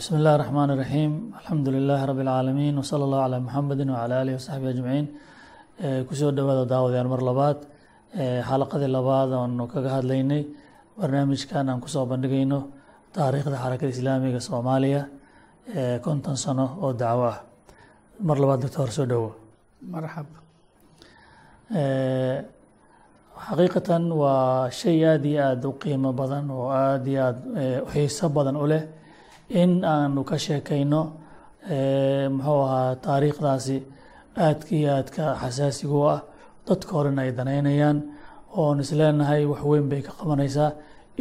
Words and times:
بسم 0.00 0.14
الله 0.16 0.34
الرحمن 0.36 0.68
الرحيم 0.74 1.12
الحمد 1.40 1.68
لله 1.68 2.00
رب 2.10 2.20
العالمين 2.26 2.74
وصلى 2.78 3.04
الله 3.04 3.20
على 3.26 3.38
محمد 3.46 3.80
وعلى 3.88 4.14
آله 4.22 4.34
وصحبه 4.34 4.68
أجمعين 4.74 5.06
kusoo 6.08 6.28
dhawaada 6.36 6.68
daawadeen 6.68 7.06
mar 7.08 7.20
labaad 7.28 7.58
xalaqadii 8.48 8.90
labaad 8.96 9.30
oonu 9.32 9.64
kaga 9.72 9.90
hadlaynay 9.96 10.42
barnaamijkan 11.00 11.68
aan 11.72 11.80
kusoo 11.84 12.04
bandhigayno 12.10 12.58
taariikhda 13.16 13.56
xarakada 13.64 13.92
islaamiga 13.96 14.40
soomaaliya 14.48 15.02
konton 16.04 16.36
sano 16.44 16.66
oo 16.84 16.92
dacwo 17.02 17.24
ah 17.32 17.38
mar 18.28 18.36
labaad 18.42 18.60
doctor 18.64 18.88
soo 18.96 19.06
dhowo 19.12 19.30
marxab 19.92 20.26
xaqiiqatan 23.46 24.02
waa 24.20 24.68
shay 24.80 24.98
aada 25.10 25.28
iyo 25.32 25.40
aada 25.48 25.66
u 25.68 25.72
qiimo 25.82 26.10
badan 26.20 26.44
oo 26.56 26.68
aada 26.80 27.08
iyo 27.12 27.20
aada 27.28 27.40
u 27.84 27.88
xiiso 27.92 28.26
badan 28.36 28.56
u 28.64 28.66
leh 28.72 28.82
in 29.49 29.83
aanu 29.83 30.23
ka 30.29 30.35
sheekayno 30.45 31.01
muxuu 32.37 32.61
ahaa 32.67 32.95
taariikhdaasi 33.05 33.77
aadka 34.45 34.71
iyo 34.79 34.89
aadka 34.97 35.23
xasaasiga 35.41 35.99
ah. 36.15 36.21
Dadka 36.67 36.91
horena 36.97 37.21
ay 37.21 37.31
danaynayaan 37.37 37.97
oon 38.57 38.79
isleenahay 38.83 39.45
wax 39.45 39.61
weyn 39.69 39.87
bay 39.89 40.01
ka 40.01 40.11
qabanaysaa 40.19 40.71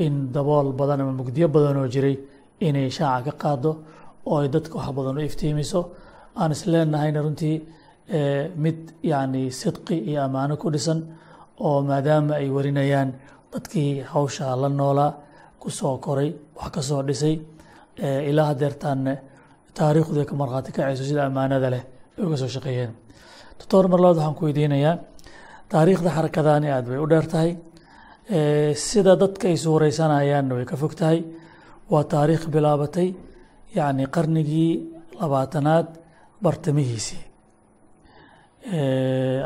in 0.05 0.32
dabool 0.32 0.73
badan 0.73 1.01
ama 1.02 1.12
mugdiyo 1.20 1.48
badan 1.56 1.77
oo 1.77 1.88
jiray 1.95 2.16
inay 2.66 2.88
shaaca 2.91 3.30
ka 3.32 3.38
qaado 3.42 3.70
oo 4.27 4.38
ay 4.41 4.48
dadka 4.48 4.74
wax 4.79 4.88
badan 4.96 5.18
u 5.18 5.20
iftiimiso. 5.29 5.80
Aan 6.41 6.52
isleenahayna 6.56 7.20
runtii 7.24 7.56
mid 8.65 8.79
yacni 9.10 9.43
sidqi 9.60 9.96
iyo 10.10 10.20
ammaano 10.27 10.56
ku 10.56 10.70
dhisan 10.74 11.01
oo 11.60 11.82
maadaama 11.88 12.34
ay 12.41 12.48
warinayaan 12.56 13.10
dadkii 13.52 14.01
hawsha 14.12 14.56
la 14.62 14.68
noolaa 14.68 15.12
ku 15.60 15.68
soo 15.70 15.98
koray 16.04 16.30
wax 16.56 16.70
ka 16.74 16.80
soo 16.88 17.02
dhisay 17.09 17.37
ilaa 18.30 18.46
hadeertaanne 18.52 19.14
taariikhdu 19.78 20.24
ka 20.30 20.34
markhaati 20.40 20.70
kacayso 20.76 21.04
sida 21.08 21.22
ammaanada 21.28 21.68
leh 21.74 21.82
ay 22.18 22.23
uga 22.26 22.36
soo 22.42 22.48
shaqeeyeen. 22.56 22.90
Doctor 23.59 23.84
mar 23.92 24.01
labaad 24.01 24.16
waxaan 24.18 24.34
ku 24.38 24.42
weydiinayaa 24.46 24.96
taariikhda 25.73 26.10
xarakadani 26.16 26.68
aad 26.76 26.86
bay 26.90 26.98
u 26.98 27.06
dheer 27.12 27.26
tahay 27.32 27.51
sida 28.88 29.12
dadka 29.23 29.45
ay 29.48 29.56
suureysanayaanna 29.64 30.52
way 30.59 30.64
ka 30.70 30.76
fog 30.76 30.95
tahay. 31.01 31.20
Waa 31.92 32.04
taariikh 32.14 32.45
bilaabatay 32.54 33.09
yacni 33.78 34.04
qarnigii 34.14 34.73
labaatanaad 35.20 35.86
bartamihiisii 36.45 37.23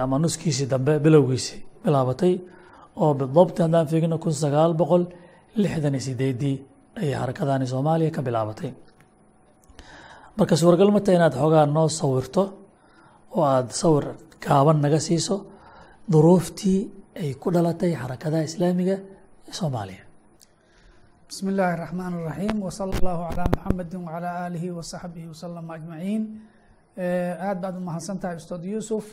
ama 0.03 0.17
nuskiisii 0.19 0.67
dambe 0.73 0.99
bilowgiisii 1.05 1.61
bilaabatay 1.85 2.35
oo 3.03 3.15
bidabti 3.15 3.63
haddaan 3.63 3.87
fiigno 3.91 4.17
kun 4.23 4.33
sagaal 4.33 4.73
boqol 4.81 5.05
lixdan 5.63 5.95
iyo 5.95 6.03
sideedii 6.09 6.57
ayay 7.01 7.15
xarakadani 7.21 7.67
soomaaliya 7.73 8.11
ka 8.17 8.21
bilaabatay. 8.27 8.71
Marka 10.39 10.55
suuragal 10.61 10.91
ma 10.95 11.01
tahay 11.05 11.17
inaad 11.19 11.35
xoogaa 11.41 11.67
noo 11.77 11.89
sawirto 12.01 12.43
oo 13.37 13.45
aad 13.53 13.69
sawir 13.81 14.05
gaaban 14.45 14.79
naga 14.85 15.01
siiso 15.07 15.37
duruuftii 16.13 16.81
ay 17.21 17.31
ku 17.43 17.49
dhalatay 17.55 17.93
xarakadaha 18.01 18.43
islaamiga 18.51 18.97
ee 19.49 19.53
soomaaliya. 19.61 20.03
Bismi 21.29 21.51
illaahi 21.53 21.77
raxmaan 21.83 22.15
raxiim 22.29 22.59
wsala 22.69 22.93
allahu 22.99 23.23
calaa 23.31 23.49
muxamedi 23.55 23.97
wacalaa 24.07 24.35
aalihi 24.45 24.69
wasaxbihi 24.79 25.27
wasalama 25.33 25.73
ajmaciin. 25.77 26.23
Aada 27.47 27.61
baad 27.63 27.77
umahadsan 27.83 28.17
tahay 28.23 28.37
ustaad 28.41 28.65
yuusuf. 28.73 29.05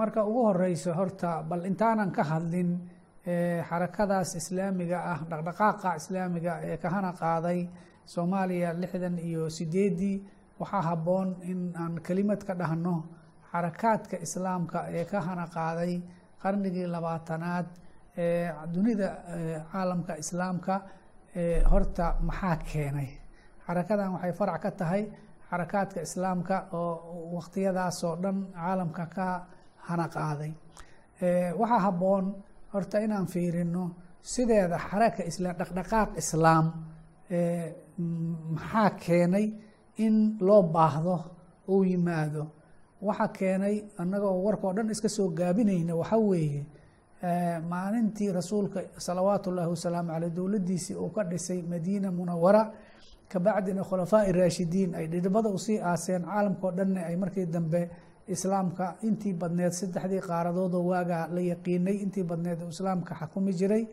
Marka 0.00 0.20
ugu 0.28 0.40
horeyso 0.48 0.90
horta 0.98 1.30
bal 1.48 1.62
intaanan 1.70 2.10
ka 2.16 2.22
hadlin 2.30 2.70
xarakadaas 3.68 4.30
islaamiga 4.40 4.98
ah 5.12 5.18
dhaqdhaqaaqa 5.30 5.90
islaamiga 6.00 6.52
ee 6.68 6.76
kahana 6.84 7.10
qaaday 7.22 7.60
soomaaliya 8.14 8.70
lixdan 8.82 9.16
iyo 9.28 9.42
sideedii 9.56 10.16
waxaa 10.60 10.82
habboon 10.88 11.28
in 11.50 11.60
aan 11.82 11.94
kelimad 12.06 12.40
ka 12.48 12.54
dhahno 12.60 12.94
xarakaadka 13.52 14.16
islaamka 14.26 14.78
ee 14.96 15.04
ka 15.10 15.18
hana 15.28 15.44
qaaday 15.56 15.92
qarnigii 16.42 16.86
labaatanaad 16.94 17.66
ee 18.24 18.50
dunida 18.74 19.08
caalamka 19.72 20.12
islaamka 20.22 20.74
horta 21.70 22.06
maxaa 22.28 22.56
keenay? 22.70 23.08
Xarakadan 23.66 24.10
waxay 24.14 24.32
farac 24.38 24.62
ka 24.64 24.70
tahay 24.80 25.02
xarakaadka 25.50 26.00
islaamka 26.06 26.56
oo 26.72 26.92
waqtiyadaasoo 27.36 28.14
dhan 28.22 28.36
caalamka 28.56 29.04
ka 29.16 29.26
hana 29.88 30.06
qaaday. 30.16 30.52
Waxaa 31.60 31.80
habboon 31.86 32.24
horta 32.72 32.96
inaan 33.04 33.26
fiirino 33.32 33.84
sideeda 34.32 34.78
xaraka 34.88 35.22
isla 35.30 35.50
dhaqdhaqaaq 35.60 36.10
islaam 36.22 36.66
maxaa 38.54 38.90
keenay 39.04 39.46
in 40.04 40.36
loo 40.46 40.62
baahdo 40.74 41.16
uu 41.68 41.82
yimaado? 41.90 42.42
Waxaa 43.06 43.28
keenay 43.38 43.76
annaga 44.00 44.26
oo 44.32 44.40
warka 44.46 44.66
o 44.68 44.72
dhan 44.76 44.90
iska 44.94 45.08
soo 45.16 45.28
gaabinayna 45.38 45.94
waxa 46.00 46.16
weeye 46.28 46.62
maalintii 47.70 48.32
rasuulka 48.38 48.80
salawaatu 49.06 49.50
ullaahi 49.50 49.70
wasalaamu 49.70 50.10
caleyh 50.12 50.30
dowladdiisii 50.36 50.94
uu 51.02 51.10
ka 51.16 51.22
dhisay 51.30 51.62
madiina 51.62 52.10
munawara 52.18 52.62
kabacdina 53.32 53.82
khulafaa'i 53.88 54.32
raashidiin 54.32 54.94
ay 54.94 55.06
dhidhibada 55.12 55.48
u 55.48 55.58
sii 55.58 55.78
aaseen 55.90 56.22
caalamkao 56.24 56.70
dhanna 56.78 57.00
ay 57.08 57.16
markii 57.16 57.46
dambe 57.46 57.80
islaamka 58.34 58.86
intii 59.08 59.32
badneed 59.40 59.72
saddexdii 59.80 60.20
qaaradoodoo 60.28 60.84
waagaa 60.90 61.24
la 61.34 61.40
yaqiinay 61.52 61.96
intii 62.04 62.24
badneed 62.30 62.58
uu 62.64 62.68
islaamka 62.76 63.12
xakumi 63.20 63.52
jiray 63.60 63.84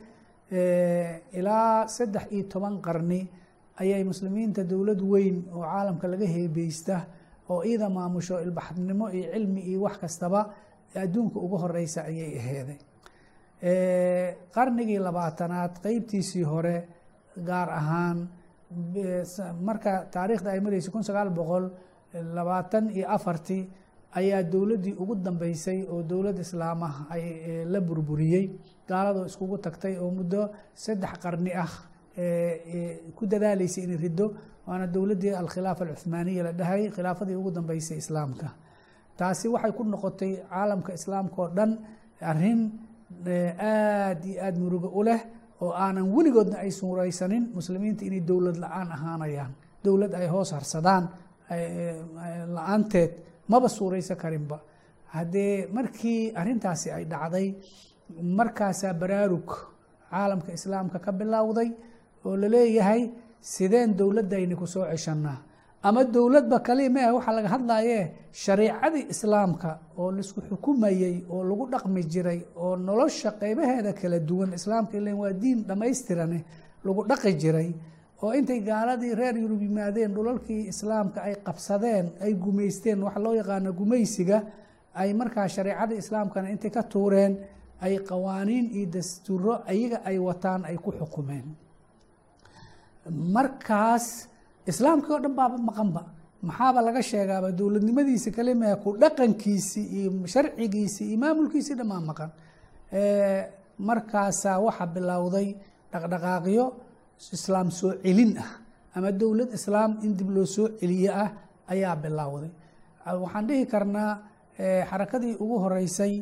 ilaa 1.39 1.87
saddex 1.95 2.25
iyo 2.35 2.43
toban 2.51 2.75
qarni 2.85 3.21
ayay 3.81 4.03
muslimiinta 4.11 4.61
dowlad 4.71 5.01
weyn 5.11 5.37
oo 5.55 5.61
caalamka 5.71 6.05
laga 6.11 6.27
heebeysta 6.35 6.95
oo 7.49 7.61
iida 7.69 7.87
maamusho 7.97 8.35
ilbaxnimo 8.45 9.05
iyo 9.17 9.27
cilmi 9.33 9.61
iyo 9.69 9.79
wax 9.85 9.95
kastaba 10.03 10.39
adduunka 11.03 11.37
ugu 11.45 11.57
horeysa 11.63 11.99
ayay 12.09 12.31
aheeday 12.41 12.79
qarnigii 14.55 14.99
labaatanaad 15.07 15.73
qeybtiisii 15.83 16.43
hore 16.51 16.75
gaar 17.47 17.69
ahaan 17.79 18.17
marka 19.67 19.93
taariikhda 20.13 20.49
ay 20.51 20.59
mareysa 20.65 20.91
kun 20.91 21.03
sagaal 21.03 21.29
boqol 21.39 21.65
labaatan 22.37 22.89
iyo 22.97 23.05
afartii 23.15 23.63
ayaa 24.19 24.43
dowladdii 24.53 24.93
ugu 25.01 25.15
dambeysay 25.25 25.79
oo 25.93 26.01
dowlad 26.11 26.37
islaamah 26.45 26.93
ay 27.15 27.23
la 27.73 27.79
burburiyey 27.87 28.45
gaaladoo 28.89 29.25
iskugu 29.29 29.57
tagtay 29.65 29.93
oo 30.03 30.09
muddo 30.17 30.41
saddex 30.83 31.13
qarni 31.23 31.51
ah 31.63 31.71
ku 33.17 33.23
dadaaleysay 33.31 33.83
inay 33.85 33.97
riddo 34.05 34.25
waana 34.67 34.87
dowladdii 34.95 35.33
alkhilaafa 35.41 35.81
alcuhmaaniya 35.85 36.43
la 36.47 36.51
dhahay 36.59 36.81
khilaafadii 36.95 37.35
ugu 37.41 37.51
dambeysay 37.57 37.97
islaamka. 38.03 38.47
Taasi 39.17 39.47
waxay 39.53 39.71
ku 39.77 39.83
noqotay 39.83 40.31
caalamka 40.49 40.91
islaamka 40.99 41.37
oo 41.43 41.49
dhan 41.57 41.71
arrin 42.31 42.61
aada 43.59 44.25
iyo 44.29 44.39
aada 44.45 44.59
murugo 44.63 44.87
u 44.99 45.03
leh 45.07 45.21
oo 45.63 45.71
aanan 45.83 46.07
weligoodna 46.15 46.57
ay 46.63 46.71
suureysanin 46.79 47.43
muslimiinta 47.57 48.01
inay 48.07 48.21
dowlad 48.29 48.57
la'aan 48.63 48.89
ahaanayaan. 48.95 49.51
Dowlad 49.85 50.11
ay 50.19 50.27
hoos 50.33 50.49
harsadaan 50.55 51.03
la'aanteed 52.55 53.11
maba 53.47 53.67
suureysan 53.69 54.17
karinba. 54.17 54.57
Haddee 55.13 55.67
markii 55.73 56.31
arrintaasi 56.39 56.87
ay 56.91 57.03
dhacday 57.05 57.47
markaasaa 58.37 58.93
baraarug 58.93 59.49
caalamka 60.11 60.51
islaamka 60.53 60.99
ka 60.99 61.11
bilowday 61.11 61.69
oo 62.25 62.35
la 62.37 62.47
leeyahay 62.47 63.01
sideen 63.41 63.95
dowladdayni 63.97 64.55
ku 64.55 64.65
soo 64.67 64.85
ceshanaa 64.91 65.37
ama 65.83 66.03
dowladba 66.03 66.59
kali 66.59 66.89
mee 66.89 67.09
waxaa 67.15 67.35
laga 67.37 67.49
hadlaye 67.55 67.97
shariicadii 68.31 69.05
islaamka 69.13 69.69
oo 69.97 70.11
la 70.11 70.19
isku 70.19 70.41
xukumayey 70.49 71.15
oo 71.29 71.43
lagu 71.49 71.65
dhaqmi 71.73 72.01
jiray 72.11 72.39
oo 72.55 72.75
nolosha 72.75 73.31
qeybaheeda 73.39 73.93
kala 73.93 74.19
duwan 74.19 74.53
islaamka 74.53 74.97
ilan 74.97 75.15
waa 75.21 75.33
diin 75.41 75.59
dhammaystirane 75.67 76.39
lagu 76.85 77.01
dhaqi 77.09 77.31
jiray 77.41 77.69
oo 78.23 78.31
intay 78.39 78.59
gaaladii 78.69 79.13
reer 79.19 79.35
yurub 79.43 79.61
yimaadeen 79.61 80.11
dhulalkii 80.15 80.61
islaamka 80.71 81.19
ay 81.27 81.35
qabsadeen 81.47 82.05
ay 82.25 82.33
gumaysteen 82.43 82.99
waxa 83.05 83.19
loo 83.25 83.33
yaqaano 83.41 83.69
gumaysiga 83.79 84.37
ay 85.01 85.09
markaa 85.13 85.47
shareicadii 85.55 85.97
islaamkana 86.03 86.47
intay 86.53 86.71
ka 86.75 86.83
tuureen 86.83 87.33
ay 87.85 87.93
qawaaniin 88.09 88.65
iyo 88.77 88.85
dastuuro 88.95 89.53
ayaga 89.71 89.97
ay 90.09 90.17
wataan 90.27 90.61
ay 90.69 90.77
ku 90.83 90.89
xukumeen. 90.99 91.45
Markaas 93.35 94.05
islaamkii 94.71 95.11
oo 95.13 95.19
dhan 95.23 95.35
baaba 95.39 95.57
maqanba. 95.69 96.01
Maxaaba 96.47 96.79
laga 96.87 97.01
sheegaaba 97.09 97.49
dowladnimadiisi 97.59 98.29
kalimaa 98.37 98.75
ku 98.83 98.89
dhaqankiisii 99.01 99.85
iyo 99.97 100.09
sharcigiisii 100.33 101.07
iyo 101.11 101.17
maamulkiisii 101.23 101.75
dhammaa 101.79 102.01
maqan. 102.09 102.29
Markaasaa 103.87 104.57
waxaa 104.65 104.87
bilowday 104.95 105.47
dhaqdhaqaaqyo 105.91 106.65
islaam 107.37 107.67
soo 107.71 107.91
celin 108.03 108.37
ah 108.43 108.51
ama 108.95 109.11
dowlad 109.11 109.49
islaam 109.57 109.91
in 110.05 110.11
dib 110.17 110.29
loo 110.35 110.45
soo 110.45 110.67
celiye 110.79 111.09
ah 111.23 111.29
ayaa 111.73 111.95
bilowday 112.03 112.51
waxaan 113.23 113.45
dhihi 113.49 113.65
karnaa 113.73 114.11
xarakadii 114.89 115.33
ugu 115.43 115.55
horeysay 115.63 116.13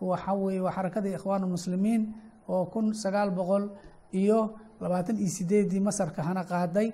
waxa 0.00 0.32
weye 0.42 0.60
waa 0.60 0.72
xarakadii 0.76 1.14
ikhwaan 1.18 1.44
muslimiin 1.54 2.02
oo 2.48 2.64
kun 2.72 2.86
sagaal 3.02 3.30
boqol 3.38 3.64
iyo 4.20 4.38
labaatan 4.80 5.16
iyo 5.22 5.30
sideedii 5.36 5.80
masarka 5.80 6.22
hana 6.22 6.42
qaaday. 6.44 6.88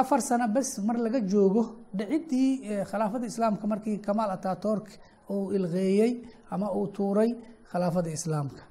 Afar 0.00 0.20
sano 0.28 0.46
bes 0.54 0.78
mar 0.86 0.96
laga 1.04 1.20
joogo 1.32 1.62
dhiciddii 1.98 2.50
khilaafada 2.90 3.26
islaamka 3.26 3.64
markii 3.72 3.98
kamaal 4.06 4.30
ataturk 4.36 4.86
uu 5.30 5.52
ilqeeyey 5.56 6.12
ama 6.50 6.66
uu 6.78 6.86
tuuray 6.96 7.30
khilaafada 7.70 8.10
islaamka 8.18 8.62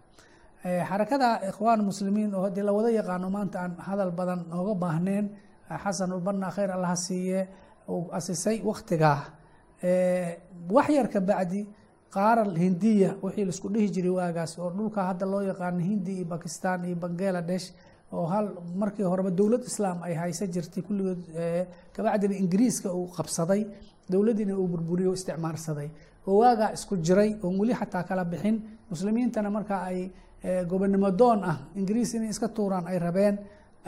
xarakada 0.66 1.30
ikhwaan 1.50 1.82
muslimiin 1.86 2.34
oo 2.36 2.42
haddii 2.46 2.64
lawada 2.68 2.90
yaqaano 3.00 3.30
maanta 3.30 3.58
aan 3.64 3.74
hadal 3.88 4.12
badan 4.12 4.40
nooga 4.50 4.74
baahneen 4.84 5.26
xasan 5.84 6.12
ulbanna 6.18 6.50
khayr 6.56 6.72
allaha 6.78 6.96
siiye 6.96 7.48
uu 7.90 8.10
asisay 8.18 8.58
waktigaa 8.70 9.20
wax 10.76 10.88
yar 10.98 11.08
ka 11.14 11.20
bacdi 11.22 11.62
qaaral 12.16 12.56
hindiya 12.64 13.10
wixii 13.24 13.46
la 13.46 13.52
isku 13.56 13.68
dhihi 13.74 13.88
jiray 13.96 14.10
waagaas 14.20 14.58
oo 14.60 14.70
dhulka 14.78 15.02
hadda 15.10 15.26
loo 15.26 15.42
yaqaano 15.52 15.80
hindi 15.90 16.12
iyo 16.18 16.26
bakistan 16.26 16.86
iyo 16.86 16.96
bangaladesh 17.04 17.68
oo 18.14 18.26
hal 18.26 18.46
markii 18.82 19.04
horeba 19.12 19.30
dowlad 19.40 19.64
islaam 19.72 19.98
ay 20.08 20.14
haysa 20.22 20.48
jirtay 20.48 20.82
kulligood 20.88 21.22
kabacdina 21.96 22.36
ingiriiska 22.44 22.90
uu 22.94 23.08
qabsaday 23.18 23.62
dowladdiina 24.12 24.54
uu 24.58 24.68
burburiyo 24.68 25.14
isticmaarsaday. 25.18 25.90
Oo 26.28 26.38
waagaa 26.42 26.72
isku 26.78 26.96
jiray 26.98 27.30
oon 27.44 27.56
weli 27.60 27.74
xataa 27.74 28.04
kala 28.10 28.24
bixin. 28.26 28.56
Muslimiintana 28.90 29.50
markaa 29.50 29.82
ay 29.90 30.12
gobonimo 30.70 31.10
doon 31.20 31.40
ah 31.52 31.58
ingiriis 31.80 32.14
inay 32.14 32.30
iska 32.34 32.48
tuuraan 32.56 32.86
ay 32.88 32.98
rabeen 33.00 33.36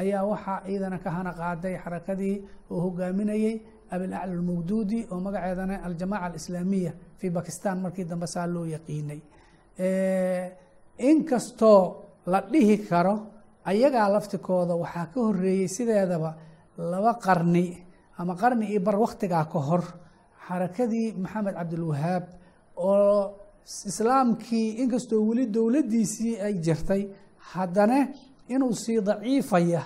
ayaa 0.01 0.23
waxaa 0.31 0.59
ciidana 0.65 0.97
ka 1.03 1.09
hana 1.17 1.31
qaaday 1.39 1.75
xarakadii 1.83 2.35
oo 2.71 2.79
hogaaminayey 2.85 3.53
abilacla 3.93 4.23
almawduudi 4.23 4.99
oo 5.11 5.19
magaceedana 5.25 5.75
aljamaca 5.87 6.25
alislaamiya 6.29 6.91
fii 7.19 7.29
bakistan 7.37 7.77
markii 7.83 8.05
dambe 8.11 8.27
saa 8.27 8.47
loo 8.53 8.65
yaqiinay. 8.75 9.19
Inkastoo 11.09 11.81
la 12.31 12.41
dhihi 12.41 12.77
karo 12.89 13.15
ayagaa 13.65 14.09
laftikooda 14.15 14.73
waxaa 14.75 15.05
ka 15.13 15.19
horeeyey 15.21 15.67
sideedaba 15.67 16.31
laba 16.91 17.13
qarni 17.25 17.65
ama 18.17 18.33
qarni 18.35 18.65
iyo 18.71 18.79
bar 18.81 18.95
waktigaa 19.05 19.45
ka 19.45 19.59
hor 19.67 19.83
xarakadii 20.47 21.13
maxamed 21.23 21.53
cabdilwahaab 21.59 22.23
oo 22.77 23.46
islaamkii 23.67 24.69
inkastoo 24.83 25.21
weli 25.27 25.45
dowladdiisii 25.53 26.33
ay 26.45 26.53
jirtay 26.65 27.01
haddana 27.51 28.07
inuu 28.47 28.73
sii 28.73 29.01
daciifaya 29.01 29.81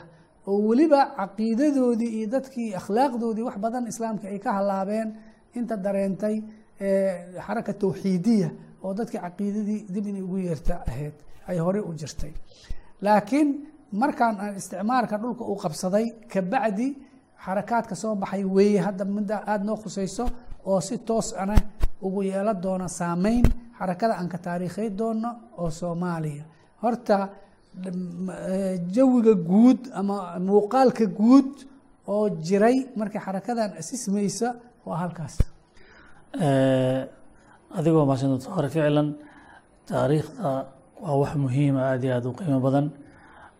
oo 0.48 0.60
weliba 0.68 1.00
caqiidadoodii 1.18 2.12
iyo 2.18 2.28
dadkii 2.36 2.69
akhlaaqdoodii 2.80 3.44
wax 3.48 3.57
badan 3.57 3.88
islaamka 3.88 4.28
ay 4.28 4.39
ka 4.39 4.54
halaabeen 4.54 5.10
inta 5.56 5.75
dareentay 5.78 6.36
xaraka 7.45 7.74
tawxiidiya 7.74 8.50
oo 8.83 8.94
dadkii 8.94 9.19
caqiidadii 9.25 9.80
dib 9.94 10.06
inay 10.07 10.22
ugu 10.22 10.38
yeerta 10.38 10.75
ahayd 10.88 11.13
ay 11.48 11.57
horey 11.57 11.81
u 11.81 11.94
jirtay. 11.94 12.31
Laakiin 13.01 13.50
markaan 13.92 14.36
aan 14.39 14.56
isticmaalka 14.57 15.18
dhulka 15.18 15.44
uu 15.44 15.56
qabsaday 15.63 16.06
kabacdi 16.33 16.88
xarakaadka 17.45 17.95
soo 17.95 18.16
baxay 18.16 18.44
weeye 18.45 18.80
hadda 18.80 19.06
midda 19.06 19.36
aada 19.48 19.63
noo 19.63 19.75
khusayso 19.83 20.25
oo 20.66 20.81
si 20.81 20.98
toos 20.98 21.33
ana 21.33 21.56
ugu 22.01 22.22
yeelo 22.24 22.54
doona 22.63 22.88
saameyn 22.88 23.45
xarakada 23.81 24.13
aan 24.19 24.30
ka 24.33 24.38
taariikhay 24.45 24.89
doono 25.00 25.30
oo 25.62 25.69
soomaaliya. 25.80 26.44
Horta 26.83 27.18
jawiga 28.95 29.33
guud 29.50 29.80
ama 30.00 30.16
muuqaalka 30.50 31.06
guud 31.19 31.50
oo 32.13 32.25
jiray 32.48 32.78
markii 33.00 33.22
xarakadan 33.25 33.72
asismaysa 33.81 34.48
waa 34.88 34.98
halkaas. 35.04 35.36
Adigoo 37.78 38.06
mahadsan 38.10 38.30
doctor 38.36 38.66
ficlan 38.74 39.07
taariikhda 39.89 40.50
waa 41.04 41.16
wax 41.22 41.33
muhiima 41.44 41.80
aada 41.89 42.06
iyo 42.07 42.13
aada 42.18 42.28
u 42.31 42.33
qiimo 42.39 42.60
badan. 42.68 42.86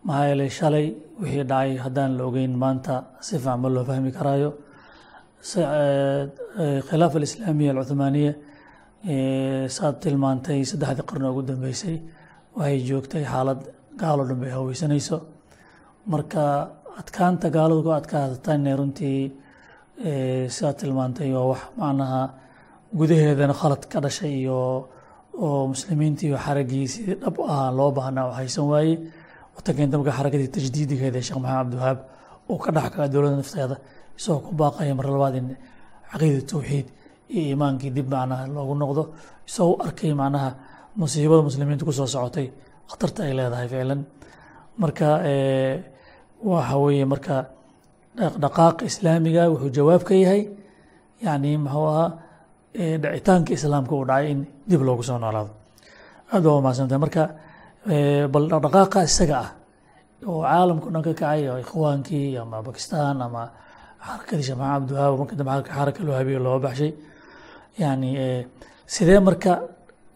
Maxaa 0.08 0.26
yeelay 0.30 0.50
shalay 0.60 0.86
wixii 1.22 1.44
dhacay 1.52 1.72
haddaan 1.86 2.12
la 2.18 2.24
ogeyn 2.30 2.54
maanta 2.64 2.94
si 3.26 3.34
fiican 3.44 3.60
ma 3.64 3.68
loo 3.76 3.84
fahmi 3.90 4.12
karaayo. 4.18 4.50
Khilaafa 6.88 7.16
alislaamiya 7.20 7.72
alcuthmaaniya 7.74 8.32
saad 9.06 9.96
tilmaantay 10.04 10.62
saddexdii 10.72 11.06
qarni 11.10 11.28
ugu 11.32 11.42
dambeysay. 11.50 11.98
Waxay 12.56 12.80
joogtay 12.90 13.24
xaalad 13.26 13.62
gaaloo 13.98 14.26
dhan 14.30 14.40
bay 14.42 14.52
haweysanayso 14.52 15.18
marka 16.12 16.44
adkaanta 17.00 17.50
gaaladu 17.56 17.82
ku 17.84 17.90
adkaatana 18.00 18.76
runtii 18.80 19.32
sidaad 20.56 20.78
tilmaantay 20.82 21.30
waa 21.34 21.48
wax 21.52 21.62
macnaha 21.80 22.22
gudaheedana 23.00 23.54
khalad 23.54 23.84
ka 23.92 24.00
dhashay 24.04 24.34
iyo 24.42 24.60
oo 25.46 25.68
muslimiinta 25.74 26.24
iyo 26.28 26.38
xaraggii 26.46 26.88
sidii 26.94 27.16
dhab 27.24 27.36
ah 27.54 27.72
loo 27.78 27.92
baahnaa 27.98 28.26
oo 28.30 28.34
haysan 28.40 28.66
waaye 28.72 28.94
wata 29.56 29.74
keenta 29.74 29.98
marka 29.98 30.12
xaragadii 30.18 30.50
tajdiidigeeda 30.56 31.18
ee 31.20 31.26
sheekh 31.28 31.40
maxamed 31.44 31.60
cabdiwahaab 31.64 32.00
uu 32.52 32.58
ka 32.64 32.70
dhex 32.76 32.86
kaga 32.94 33.08
dowladda 33.14 33.38
nafteeda 33.42 33.76
isagoo 34.20 34.42
ku 34.46 34.52
baaqaya 34.62 34.94
mar 35.00 35.06
labaad 35.14 35.36
in 35.40 35.48
caqiida 36.12 36.42
tawxiid 36.52 36.88
iyo 37.36 37.42
iimaankii 37.52 37.92
dib 37.96 38.08
macnaha 38.14 38.44
loogu 38.56 38.74
noqdo. 38.82 39.04
Isagoo 39.48 39.76
arkay 39.86 40.12
macnaha 40.22 40.50
musiibada 41.00 41.42
muslimiinta 41.48 41.84
ku 41.88 41.92
socotay 42.00 42.48
khatarta 42.90 43.20
ay 43.28 43.34
leedahay 43.38 43.68
ficlan 43.72 44.02
marka 44.82 45.08
waxa 46.52 46.76
weeye 46.84 47.06
marka 47.14 47.36
dhaqdhaqaaqa 48.18 48.84
islaamiga 48.92 49.44
wuxuu 49.52 49.72
jawaab 49.78 50.02
ka 50.08 50.14
yahay 50.24 50.42
yani 51.26 51.52
muxuu 51.64 51.86
ahaa 51.92 52.10
dhicitaanka 53.04 53.52
islaamka 53.58 53.94
uu 53.96 54.06
dhacay 54.10 54.26
in 54.32 54.40
dib 54.70 54.82
loogu 54.88 55.04
soo 55.08 55.18
noolaado. 55.24 55.52
Aad 56.34 56.44
baa 56.46 56.58
umahadsantahay 56.60 57.00
marka 57.06 57.24
bal 58.34 58.46
dhaqdhaqaaqa 58.52 59.00
isaga 59.10 59.38
ah 59.46 59.50
oo 60.30 60.42
caalamka 60.46 60.88
dhan 60.94 61.04
ka 61.08 61.12
kacay 61.14 61.42
oo 61.52 61.58
ikhwaankii 61.64 62.38
ama 62.42 62.58
bakistan 62.68 63.16
ama 63.26 63.44
xarakadii 64.06 64.46
sheekh 64.48 64.60
maxamed 64.62 64.92
marka 65.20 65.34
dambe 65.40 65.52
xaraka 65.76 66.02
loo 66.08 66.16
habeeye 66.20 66.40
loo 66.46 66.58
baxshay 66.66 66.92
yani 67.78 68.10
sidee 68.94 69.20
marka 69.20 69.54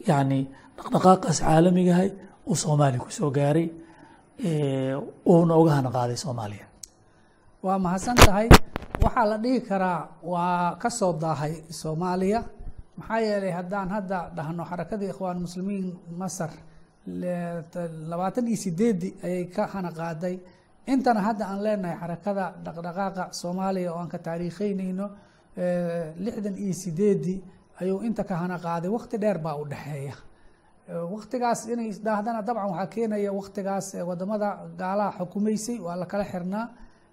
yani 0.07 0.39
dhaqdhaqaaqaas 0.77 1.39
caalamigahay 1.45 2.09
uu 2.49 2.55
soomaaliya 2.55 2.99
ku 3.03 3.09
soo 3.11 3.31
gaaray 3.37 3.67
uuna 5.25 5.53
uga 5.61 5.71
hana 5.77 5.89
qaaday 5.95 6.17
soomaaliya? 6.25 6.65
Waa 7.65 7.79
mahadsan 7.79 8.15
tahay. 8.25 8.47
Waxaa 9.03 9.25
la 9.31 9.37
dhihi 9.43 9.59
karaa 9.69 10.01
waa 10.23 10.75
ka 10.81 10.89
soo 10.89 11.13
daahay 11.13 11.53
soomaaliya. 11.81 12.43
Maxaa 12.97 13.19
yeelay 13.27 13.51
haddaan 13.57 13.89
hadda 13.95 14.19
dhahno 14.37 14.63
xarakadii 14.69 15.09
ikhwaan 15.13 15.39
muslimiin 15.45 15.87
masar 16.19 16.51
labaatan 18.11 18.47
iyo 18.47 18.57
sideedii 18.57 19.13
ayay 19.23 19.45
ka 19.55 19.67
hana 19.73 19.91
qaaday. 19.91 20.35
Intana 20.87 21.21
hadda 21.27 21.45
aan 21.51 21.61
leenahay 21.65 21.97
xarakada 22.01 22.45
dhaqdhaqaaqa 22.65 23.23
soomaaliya 23.39 23.93
oo 23.93 23.99
aan 23.99 24.09
ka 24.13 24.17
taariikheyneyno 24.19 25.05
lixdan 26.25 26.55
iyo 26.63 26.73
sideedii 26.73 27.39
ayuu 27.81 28.01
inta 28.07 28.23
ka 28.23 28.35
hana 28.35 28.57
qaaday. 28.65 28.89
Wakti 28.89 29.17
dheer 29.17 29.37
baa 29.39 29.55
u 29.61 29.65
dhexeeya 29.65 30.15
waktigaas 31.15 31.65
inay 31.73 31.87
isdhaahdana 31.93 32.41
dabcan 32.47 32.69
waxaa 32.71 32.87
keenaya 32.93 33.31
waktigaas 33.33 33.87
waddamada 34.09 34.49
gaalaha 34.79 35.11
xukumaysay 35.19 35.77
waa 35.85 35.95
la 35.95 36.05
kala 36.05 36.25
xirnaa. 36.31 36.65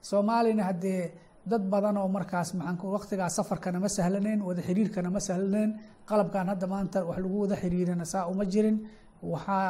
Soomaaliyana 0.08 0.64
haddee 0.68 1.12
dad 1.50 1.62
badan 1.72 1.96
oo 1.96 2.08
markaas 2.08 2.48
maxaan 2.54 2.92
waktigaas 2.96 3.32
safarkana 3.38 3.78
ma 3.80 3.88
sahlaneyn 3.88 4.40
wada 4.48 4.62
xiriirkana 4.62 5.10
ma 5.10 5.20
sahlaneyn 5.20 5.70
qalabkan 6.08 6.46
hadda 6.52 6.66
maanta 6.66 6.98
wax 7.08 7.18
lagu 7.24 7.36
wada 7.42 7.56
xiriirina 7.62 8.04
saa 8.04 8.26
uma 8.32 8.44
jirin. 8.52 8.76
Waxaa 9.22 9.68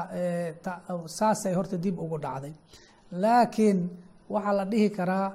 saasay 1.18 1.54
horta 1.54 1.76
dib 1.84 1.96
ugu 2.04 2.18
dhacday. 2.24 2.52
Laakiin 3.22 3.78
waxaa 4.34 4.52
la 4.58 4.64
dhihi 4.64 4.88
karaa 4.98 5.28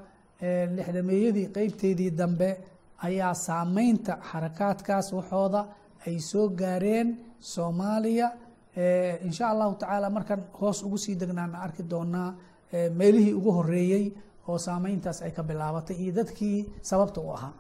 lixdameeyadii 0.78 1.48
qeybteedii 1.56 2.12
dambe 2.20 2.50
ayaa 3.06 3.34
saameynta 3.34 4.14
xarakaadkaas 4.32 5.08
waxooda 5.18 5.62
ay 6.08 6.20
soo 6.20 6.48
gaareen 6.62 7.08
soomaaliya. 7.40 8.28
Insha 9.28 9.46
allahu 9.54 9.74
tacaala 9.82 10.10
markan 10.10 10.42
hoos 10.62 10.84
ugu 10.84 10.98
sii 10.98 11.16
degnaan 11.22 11.56
arki 11.56 11.84
doonaa 11.92 12.30
meelihii 13.00 13.34
ugu 13.40 13.52
horeeyey 13.58 14.06
oo 14.48 14.58
saameyntaas 14.58 15.22
ay 15.26 15.32
ka 15.38 15.44
bilaabatay 15.44 15.96
iyo 16.04 16.12
dadkii 16.20 16.58
sababta 16.90 17.22
u 17.22 17.30
ahaa. 17.36 17.54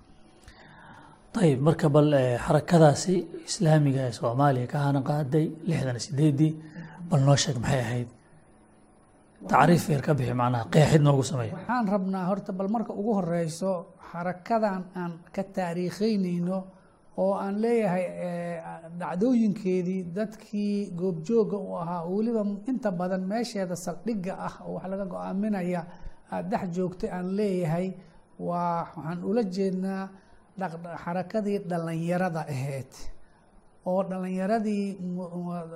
Ayib 1.41 1.59
marka 1.67 1.87
bal 1.95 2.09
xarakadaasi 2.45 3.15
islaamiga 3.49 4.01
ee 4.07 4.11
soomaaliya 4.19 4.67
ka 4.73 4.77
hana 4.85 5.01
qaaday 5.09 5.45
lixdan 5.69 5.99
sideedii 6.05 6.51
bal 7.09 7.21
noo 7.27 7.35
sheeg 7.43 7.57
maxay 7.63 7.81
ahayd 7.85 8.07
tacriif 9.45 9.89
yar 9.89 10.01
ka 10.01 10.13
bixi 10.17 10.33
macnaha 10.33 10.65
qeexid 10.73 11.01
noogu 11.01 11.23
sameeya. 11.23 11.53
Waxaan 11.53 11.85
rabnaa 11.93 12.25
horta 12.29 12.51
bal 12.53 12.67
marka 12.75 12.91
ugu 12.93 13.11
horeyso 13.19 13.71
xarakadan 14.11 14.81
aan 14.95 15.11
ka 15.35 15.43
taariikheyneyno 15.43 16.57
oo 17.17 17.33
aan 17.33 17.55
leeyahay 17.61 18.03
dhacdooyinkeedii 18.99 20.03
dadkii 20.17 20.91
goobjooga 20.99 21.57
u 21.57 21.75
ahaa 21.81 22.03
weliba 22.09 22.43
inta 22.67 22.91
badan 22.91 23.23
meesheeda 23.31 23.75
saldhigga 23.75 24.33
ah 24.47 24.55
oo 24.65 24.73
wax 24.75 24.85
laga 24.91 25.05
go'aaminaya 25.05 25.81
aada 26.31 26.47
dhex 26.57 26.69
joogtay 26.75 27.09
aan 27.09 27.27
leeyahay 27.37 27.87
waa 28.39 28.87
waxaan 28.95 29.19
ula 29.29 29.43
jeednaa 29.55 30.03
xarakadii 31.03 31.59
dhallinyarada 31.69 32.41
ahayd 32.53 32.91
oo 33.89 34.01
dhallinyaradii 34.09 34.85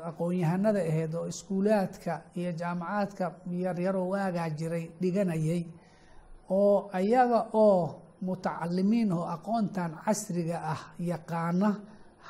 aqoon-yahanada 0.10 0.80
ahayd 0.89 1.13
oo 1.20 1.25
iskuulaadka 1.34 2.13
iyo 2.39 2.51
jaamacaadka 2.60 3.25
yaryaroo 3.65 4.08
waagaa 4.13 4.50
jiray 4.60 4.86
dhiganayay 5.01 5.62
oo 6.60 6.75
ayaga 7.00 7.39
oo 7.63 7.80
mutacalimiin 8.25 9.12
oo 9.18 9.25
aqoontan 9.36 9.91
casriga 10.06 10.58
ah 10.74 10.82
yaqaana 11.12 11.70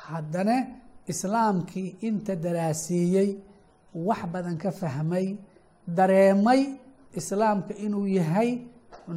haddana 0.06 0.56
islaamkii 1.12 1.88
inta 2.08 2.34
daraaseeyey 2.44 3.28
wax 4.06 4.20
badan 4.32 4.56
ka 4.62 4.70
fahmay 4.80 5.26
dareemay 5.98 6.60
islaamka 7.20 7.72
inuu 7.84 8.06
yahay 8.18 8.50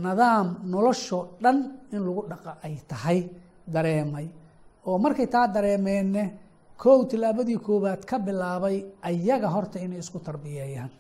nidaam 0.06 0.48
noloshoo 0.72 1.24
dhan 1.44 1.58
in 1.94 2.02
lagu 2.08 2.22
dhaqa 2.32 2.52
ay 2.66 2.76
tahay 2.90 3.20
dareemay. 3.74 4.28
Oo 4.88 4.98
markay 5.04 5.28
taa 5.34 5.48
dareemeenne 5.56 6.24
kow 6.84 6.98
tilaabadii 7.12 7.60
koowaad 7.68 8.02
ka 8.10 8.18
bilaabay 8.28 8.78
ayaga 9.10 9.48
horta 9.56 9.78
inay 9.86 10.00
isku 10.04 10.20
tarbiyeeyaan 10.28 10.92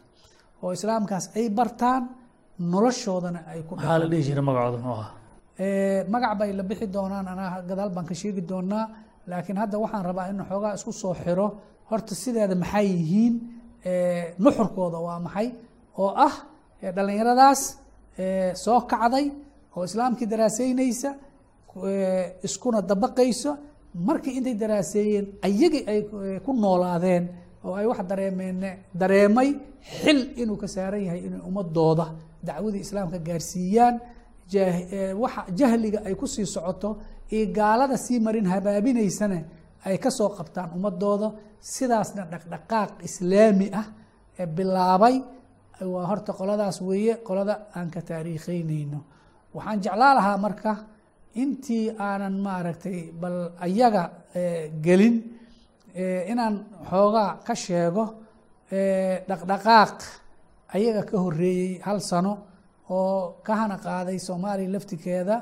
oo 0.63 0.71
islaamkaas 0.77 1.25
ay 1.37 1.47
bartaan 1.57 2.03
noloshoodana 2.73 3.39
ay 3.51 3.59
ku 3.67 3.73
maxaa 3.75 3.97
la 4.01 4.05
dhihi 4.11 4.23
jiray 4.27 4.43
magacooda 4.49 4.77
muxuu 4.83 4.97
ahaa 5.01 6.03
magac 6.13 6.33
bay 6.39 6.49
la 6.59 6.63
bixi 6.69 6.87
doonaan 6.95 7.27
anaa 7.33 7.61
gadaal 7.69 7.89
baan 7.95 8.05
ka 8.09 8.15
sheegi 8.21 8.41
doonaa 8.51 8.85
laakiin 9.29 9.57
hadda 9.63 9.75
waxaan 9.83 10.03
rabaa 10.09 10.27
in 10.31 10.39
xoogaa 10.49 10.73
isku 10.77 10.91
soo 11.01 11.13
xiro. 11.23 11.47
Horta 11.89 12.13
sideeda 12.21 12.55
maxay 12.63 12.87
yihiin? 12.97 13.33
Nuxurkooda 14.43 14.97
waa 15.07 15.19
maxay? 15.25 15.47
Oo 16.01 16.11
ah 16.27 16.35
dhallinyaradaas 16.95 17.61
soo 18.63 18.79
kacday 18.91 19.25
oo 19.75 19.83
islaamkii 19.89 20.27
daraaseynaysa 20.31 21.09
iskuna 22.47 22.79
dabaqayso 22.89 23.51
markii 24.07 24.33
intay 24.37 24.55
daraaseeyeen 24.61 25.25
ayagii 25.47 25.83
ay 25.91 25.99
ku 26.45 26.51
noolaadeen 26.53 27.23
oo 27.65 27.73
ay 27.79 27.85
wax 27.91 27.99
dareemeen 28.11 28.57
dareemay 29.01 29.49
xil 30.01 30.19
inuu 30.41 30.57
ka 30.61 30.67
saaran 30.67 31.01
yahay 31.07 31.21
inay 31.27 31.41
ummadooda 31.49 32.05
dacwadii 32.47 32.81
islaamka 32.85 33.17
gaarsiiyaan 33.27 33.95
waxa 35.23 35.41
jahliga 35.59 35.99
ay 36.07 36.15
ku 36.15 36.27
sii 36.27 36.45
socoto 36.45 36.89
iyo 37.31 37.45
gaalada 37.57 37.97
sii 37.97 38.19
marin 38.19 38.45
habaabinaysana 38.45 39.39
ay 39.85 39.97
ka 39.97 40.09
soo 40.11 40.29
qabtaan 40.37 40.69
ummadooda 40.77 41.27
sidaasna 41.59 42.25
dhaqdhaqaaq 42.31 42.91
islaami 43.07 43.67
ah 43.73 43.87
ee 44.39 44.45
bilaabay. 44.45 45.15
Waa 45.93 46.05
horta 46.07 46.31
qoladaas 46.39 46.77
weeye 46.81 47.13
qolada 47.27 47.67
aan 47.75 47.89
ka 47.93 48.01
taariikheyneyno 48.01 48.99
waxaan 49.55 49.79
jeclaa 49.83 50.13
lahaa 50.17 50.37
marka 50.45 50.71
intii 51.41 51.85
aanan 52.07 52.35
maaragtay 52.45 52.99
bal 53.21 53.37
ayaga 53.65 54.03
gelin 54.85 55.15
inaan 56.31 56.55
xoogaa 56.89 57.31
ka 57.47 57.53
sheego 57.63 58.03
dhaqdhaqaaq 59.29 59.97
ayaga 60.75 61.01
ka 61.09 61.15
horeeyey 61.23 61.71
hal 61.85 61.99
sano 62.09 62.33
oo 62.89 63.19
ka 63.45 63.53
hana 63.59 63.77
qaaday 63.85 64.17
soomaaliya 64.27 64.69
laftikeeda 64.75 65.35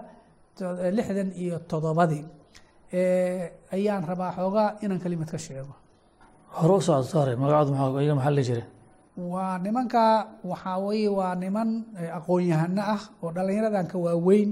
lixdan 0.97 1.29
iyo 1.43 1.55
toddobadii. 1.69 2.23
Ayaan 3.75 4.03
rabaa 4.09 4.31
xoogaa 4.37 4.69
inaan 4.83 5.01
kelimad 5.03 5.29
ka 5.33 5.37
sheego. 5.45 5.73
Hore 6.57 6.73
u 6.77 6.81
socdo 6.87 7.03
saare 7.13 7.33
magacooda 7.41 7.71
maxaa 7.73 8.01
iyaga 8.01 8.15
maxaa 8.19 8.35
la 8.37 8.41
jiray? 8.47 8.65
Waa 9.33 9.55
nimanka 9.65 10.03
waxaa 10.51 10.77
weeye 10.85 11.09
waa 11.19 11.33
niman 11.43 11.69
aqoon-yahano 12.17 12.81
ah 12.95 13.01
oo 13.23 13.29
dhallinyaradan 13.35 13.87
ka 13.91 13.97
waaweyn 14.05 14.49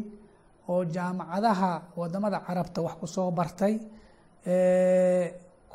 oo 0.72 0.84
jaamacadaha 0.96 1.72
waddamada 2.00 2.40
carabta 2.48 2.80
wax 2.86 2.96
ku 3.02 3.08
soo 3.16 3.30
bartay 3.38 3.74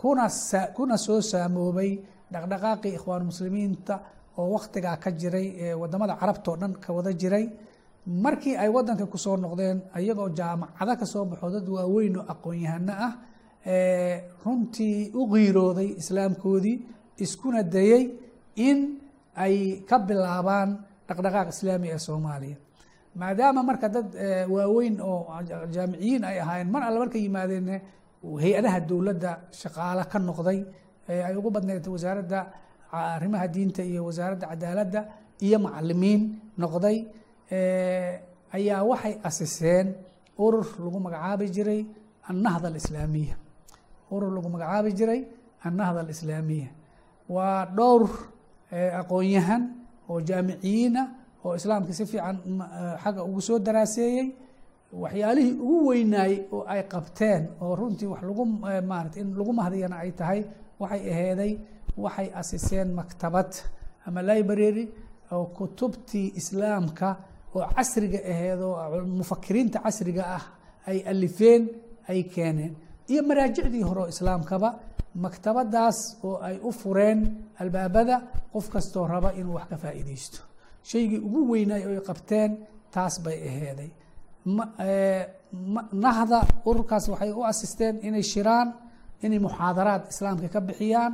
kuna 0.00 0.96
soo 1.06 1.20
saamoobay 1.30 1.90
dhaqdhaqaaqii 2.32 2.92
ikhwaan 2.98 3.24
muslimiinta 3.30 3.94
oo 4.38 4.46
waktigaa 4.56 4.96
ka 5.04 5.10
jiray 5.20 5.48
waddamada 5.80 6.14
carabta 6.20 6.48
oo 6.50 6.56
dhan 6.60 6.72
ka 6.84 6.92
wada 6.96 7.12
jiray. 7.22 7.46
Markii 8.24 8.54
ay 8.62 8.68
wadanka 8.76 9.06
ku 9.12 9.18
soo 9.18 9.36
noqdeen 9.36 9.78
iyagoo 9.98 10.28
jaamacado 10.38 10.92
ka 11.00 11.06
soo 11.12 11.24
baxo 11.30 11.50
dad 11.54 11.68
waaweyn 11.68 12.14
oo 12.20 12.24
aqoon-yahano 12.32 12.92
ah 13.06 13.12
runtii 14.44 15.10
u 15.18 15.22
qiirooday 15.32 15.88
islaamkoodii 16.00 16.76
iskuna 17.24 17.62
dayey 17.74 18.02
in 18.68 18.78
ay 19.44 19.56
ka 19.88 19.96
bilaabaan 20.08 20.70
dhaqdhaqaaq 21.08 21.48
islaami 21.54 21.88
ee 21.94 21.98
soomaaliya 22.06 22.56
maadaama 23.20 23.60
marka 23.68 23.88
dad 23.94 24.08
waaweyn 24.54 24.96
oo 25.00 25.20
jaamiciyiin 25.74 26.22
ay 26.30 26.36
ahaayeen 26.42 26.70
mar 26.74 26.82
alle 26.88 26.98
markay 27.02 27.22
yimaadeen 27.26 27.68
hay'adaha 28.42 28.78
dowladda 28.88 29.30
shaqaalo 29.60 30.02
ka 30.12 30.18
noqday 30.28 30.58
ay 31.28 31.34
ugu 31.38 31.50
badneed 31.54 31.84
wasaaradda 31.94 32.38
arrimaha 32.92 33.46
diinta 33.54 33.82
iyo 33.90 34.00
wasaaradda 34.08 34.46
cadaaladda 34.52 35.00
iyo 35.46 35.58
macalimiin 35.64 36.22
noqday 36.62 36.96
ayaa 38.56 38.82
waxay 38.90 39.14
asiseen 39.28 39.86
urur 40.44 40.66
lagu 40.84 40.98
magacaabi 41.06 41.46
jiray 41.56 41.80
annahda 42.30 42.68
alislaamiya. 42.72 43.36
Urur 44.12 44.30
lagu 44.36 44.48
magacaabi 44.54 44.90
jiray 44.98 45.20
annahda 45.66 46.00
alislaamiya. 46.04 46.68
Waa 47.34 47.66
dhowr 47.76 48.04
aqoon-yahan 49.00 49.62
oo 50.10 50.20
jaamiciyiina 50.28 51.02
oo 51.46 51.54
islaamka 51.58 51.92
si 51.98 52.04
fiican 52.12 52.36
xagga 53.02 53.22
ugu 53.28 53.40
soo 53.48 53.58
daraaseeyey 53.66 54.26
waxyaalihii 55.02 55.54
ugu 55.64 55.78
weynaayey 55.88 56.38
oo 56.54 56.62
ay 56.72 56.82
qabteen 56.92 57.42
oo 57.64 57.72
runtii 57.80 58.08
wax 58.12 58.22
lagu 58.28 58.44
maarata 58.90 59.16
in 59.22 59.28
lagu 59.38 59.52
mahdiyana 59.60 59.96
ay 60.04 60.10
tahay 60.20 60.40
waxay 60.80 61.02
aheeday 61.12 61.52
waxay 62.04 62.28
asiseen 62.40 62.88
maktabad 63.00 63.50
ama 64.06 64.20
library 64.30 64.84
oo 65.34 65.44
kutubtii 65.56 66.26
islaamka 66.40 67.08
oo 67.54 67.64
casriga 67.76 68.18
aheed 68.32 68.60
oo 68.68 68.76
mufakiriinta 69.18 69.78
casriga 69.86 70.22
ah 70.36 70.44
ay 70.90 70.98
alifeen 71.12 71.62
ay 72.10 72.20
keeneen. 72.34 72.72
Iyo 73.10 73.22
maraajicdii 73.28 73.82
hore 73.88 74.00
oo 74.00 74.08
islaamkaba 74.14 74.68
maktabadaas 75.24 75.98
oo 76.26 76.36
ay 76.48 76.56
u 76.68 76.70
fureen 76.80 77.20
albaabada 77.62 78.16
qof 78.52 78.66
kastoo 78.74 79.06
raba 79.12 79.30
inuu 79.40 79.54
wax 79.58 79.66
ka 79.70 79.76
faa'iideysto 79.82 80.38
shaygii 80.90 81.20
ugu 81.26 81.40
weynaay 81.52 81.82
oo 81.86 81.92
ay 81.98 82.02
qabteen 82.10 82.50
taas 82.94 83.14
bay 83.24 83.38
aheeday 83.50 83.90
nahda 86.04 86.40
ururkaas 86.68 87.04
waxay 87.12 87.30
u 87.32 87.42
asisteen 87.50 87.94
inay 88.08 88.22
shiraan 88.32 88.68
inay 89.24 89.38
muxaadaraad 89.46 90.02
islaamka 90.12 90.48
ka 90.54 90.60
bixiyaan. 90.68 91.12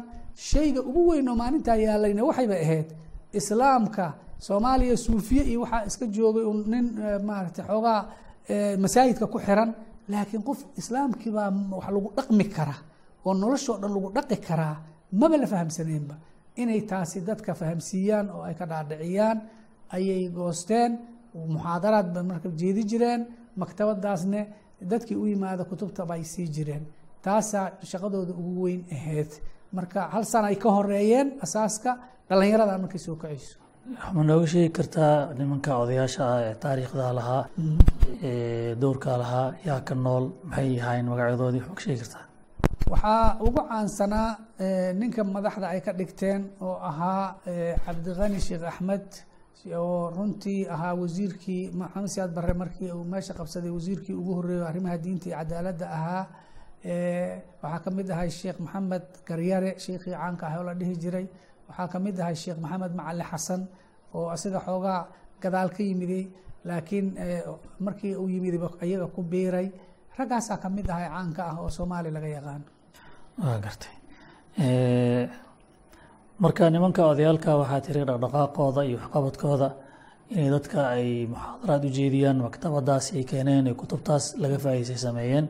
Shayga 0.51 0.81
ugu 0.89 1.01
weyn 1.11 1.29
oo 1.29 1.37
maalintaa 1.43 1.77
yaalayna 1.85 2.23
waxayba 2.29 2.55
ahayd 2.65 2.89
islaamka 3.39 4.05
soomaaliya 4.47 4.97
suufiye 5.05 5.43
iyo 5.51 5.61
waxaa 5.65 5.85
iska 5.91 6.07
joogay 6.17 6.45
nin 6.73 6.87
maaragtay 7.29 7.65
xoogaa 7.71 8.01
masaajidka 8.83 9.27
ku 9.33 9.39
xiran. 9.47 9.71
Laakiin 10.13 10.43
qof 10.49 10.59
islaamkiibaa 10.81 11.51
wax 11.79 11.87
lagu 11.95 12.09
dhaqmi 12.19 12.45
kara 12.57 12.75
oo 13.27 13.33
noloshoo 13.35 13.77
dhan 13.83 13.91
lagu 13.97 14.09
dhaqi 14.17 14.37
karaa 14.49 14.77
maba 15.21 15.37
la 15.43 15.47
fahamsaneenba 15.53 16.15
inay 16.63 16.81
taasi 16.91 17.19
dadka 17.29 17.55
fahamsiiyaan 17.61 18.27
oo 18.35 18.43
ay 18.49 18.55
ka 18.61 18.65
dhaadhiciyaan 18.71 19.39
ayay 19.97 20.23
goosteen 20.39 20.91
muxaadaraad 21.55 22.09
ba 22.15 22.21
marka 22.31 22.49
jeedi 22.61 22.83
jireen 22.91 23.21
maktabadaasne 23.63 24.41
dadkii 24.91 25.17
u 25.23 25.25
yimaada 25.33 25.65
kutubta 25.71 26.03
bay 26.11 26.23
sii 26.33 26.49
jireen. 26.57 26.85
Taasaa 27.25 27.67
shaqadooda 27.91 28.33
ugu 28.41 28.53
weyn 28.65 28.83
ahayd. 28.97 29.31
Marka 29.77 30.01
hal 30.15 30.25
sana 30.33 30.47
ay 30.53 30.57
ka 30.63 30.69
horeeyeen 30.77 31.29
asaaska 31.45 31.91
dhallinyarada 32.29 32.75
markay 32.85 33.01
soo 33.07 33.17
kacayso. 33.23 33.57
Ma 34.15 34.23
nooga 34.29 34.47
sheegi 34.53 34.71
kartaa 34.79 35.15
nimanka 35.39 35.71
odayaasha 35.83 36.23
ah 36.35 36.41
ee 36.49 36.55
taariikhda 36.65 37.07
lahaa 37.19 37.43
ee 38.29 38.75
dowrka 38.83 39.11
lahaa 39.23 39.49
yaa 39.69 39.81
ka 39.89 39.95
nool 40.05 40.25
maxay 40.51 40.71
ahaayeen 40.81 41.07
magacyadoodii 41.13 41.61
waxaa 41.63 41.75
ka 41.79 41.83
sheegi 41.85 42.01
kartaa. 42.03 42.25
Waxaa 42.93 43.27
ugu 43.47 43.61
caansanaa 43.71 44.29
ninka 45.01 45.21
madaxda 45.37 45.67
ay 45.75 45.81
ka 45.87 45.93
dhigteen 45.99 46.41
oo 46.67 46.77
ahaa 46.91 47.25
cabdiqani 47.85 48.39
sheekh 48.47 48.65
axmed 48.71 49.07
oo 49.71 50.11
runtii 50.17 50.61
ahaa 50.75 50.95
wasiirkii 51.03 51.63
maxamed 51.81 52.09
siyaad 52.15 52.33
barre 52.37 52.55
markii 52.63 52.91
uu 52.97 53.05
meesha 53.13 53.35
qabsaday 53.39 53.71
wasiirkii 53.77 54.15
ugu 54.21 54.33
horreeyo 54.39 54.65
arrimaha 54.71 54.97
diinta 55.05 55.27
iyo 55.29 55.37
cadaaladda 55.39 55.87
ahaa 55.97 56.25
waxaa 57.63 57.81
ka 57.85 57.91
mid 57.97 58.09
ahay 58.15 58.31
sheekh 58.31 58.59
maxamed 58.65 59.05
garyare 59.29 59.71
sheikhii 59.85 60.15
caanka 60.19 60.45
ah 60.49 60.59
oo 60.59 60.65
la 60.69 60.75
dhihi 60.75 60.95
jiray. 61.03 61.27
Waxaa 61.69 61.89
ka 61.93 61.99
mid 62.05 62.17
ahay 62.21 62.35
sheekh 62.43 62.59
maxamed 62.65 62.93
macali 62.99 63.25
xasan 63.31 63.63
oo 64.15 64.27
asiga 64.35 64.59
xoogaa 64.67 65.01
gadaal 65.43 65.69
ka 65.77 65.83
yimiday 65.89 66.25
laakiin 66.69 67.07
markii 67.85 68.15
uu 68.21 68.29
yimidiba 68.35 68.69
iyaga 68.83 69.07
ku 69.15 69.21
biiray. 69.23 69.69
Raggaasaa 70.19 70.59
ka 70.63 70.69
mid 70.77 70.87
ahay 70.91 71.09
caanka 71.15 71.43
ah 71.51 71.57
oo 71.63 71.71
soomaaliya 71.77 72.13
laga 72.17 72.29
yaqaano 72.37 72.65
waa 73.43 73.59
gartay 73.65 73.95
marka 76.43 76.65
nimanka 76.75 77.03
odayaalka 77.13 77.51
waxaa 77.61 77.81
tiri 77.87 78.01
dhaqdhaqaaqooda 78.09 78.81
iyo 78.89 78.97
waxqabadkooda 79.03 79.69
inay 80.35 80.51
dadka 80.57 80.79
ay 80.97 81.07
muxaadaraad 81.33 81.83
u 81.89 81.91
jeediyaan 81.99 82.39
maktabadaas 82.47 83.07
ay 83.17 83.25
keeneen 83.31 83.65
ee 83.71 83.75
kutubtaas 83.81 84.25
laga 84.43 84.59
faa'iisay 84.65 84.99
sameeyeen. 85.07 85.47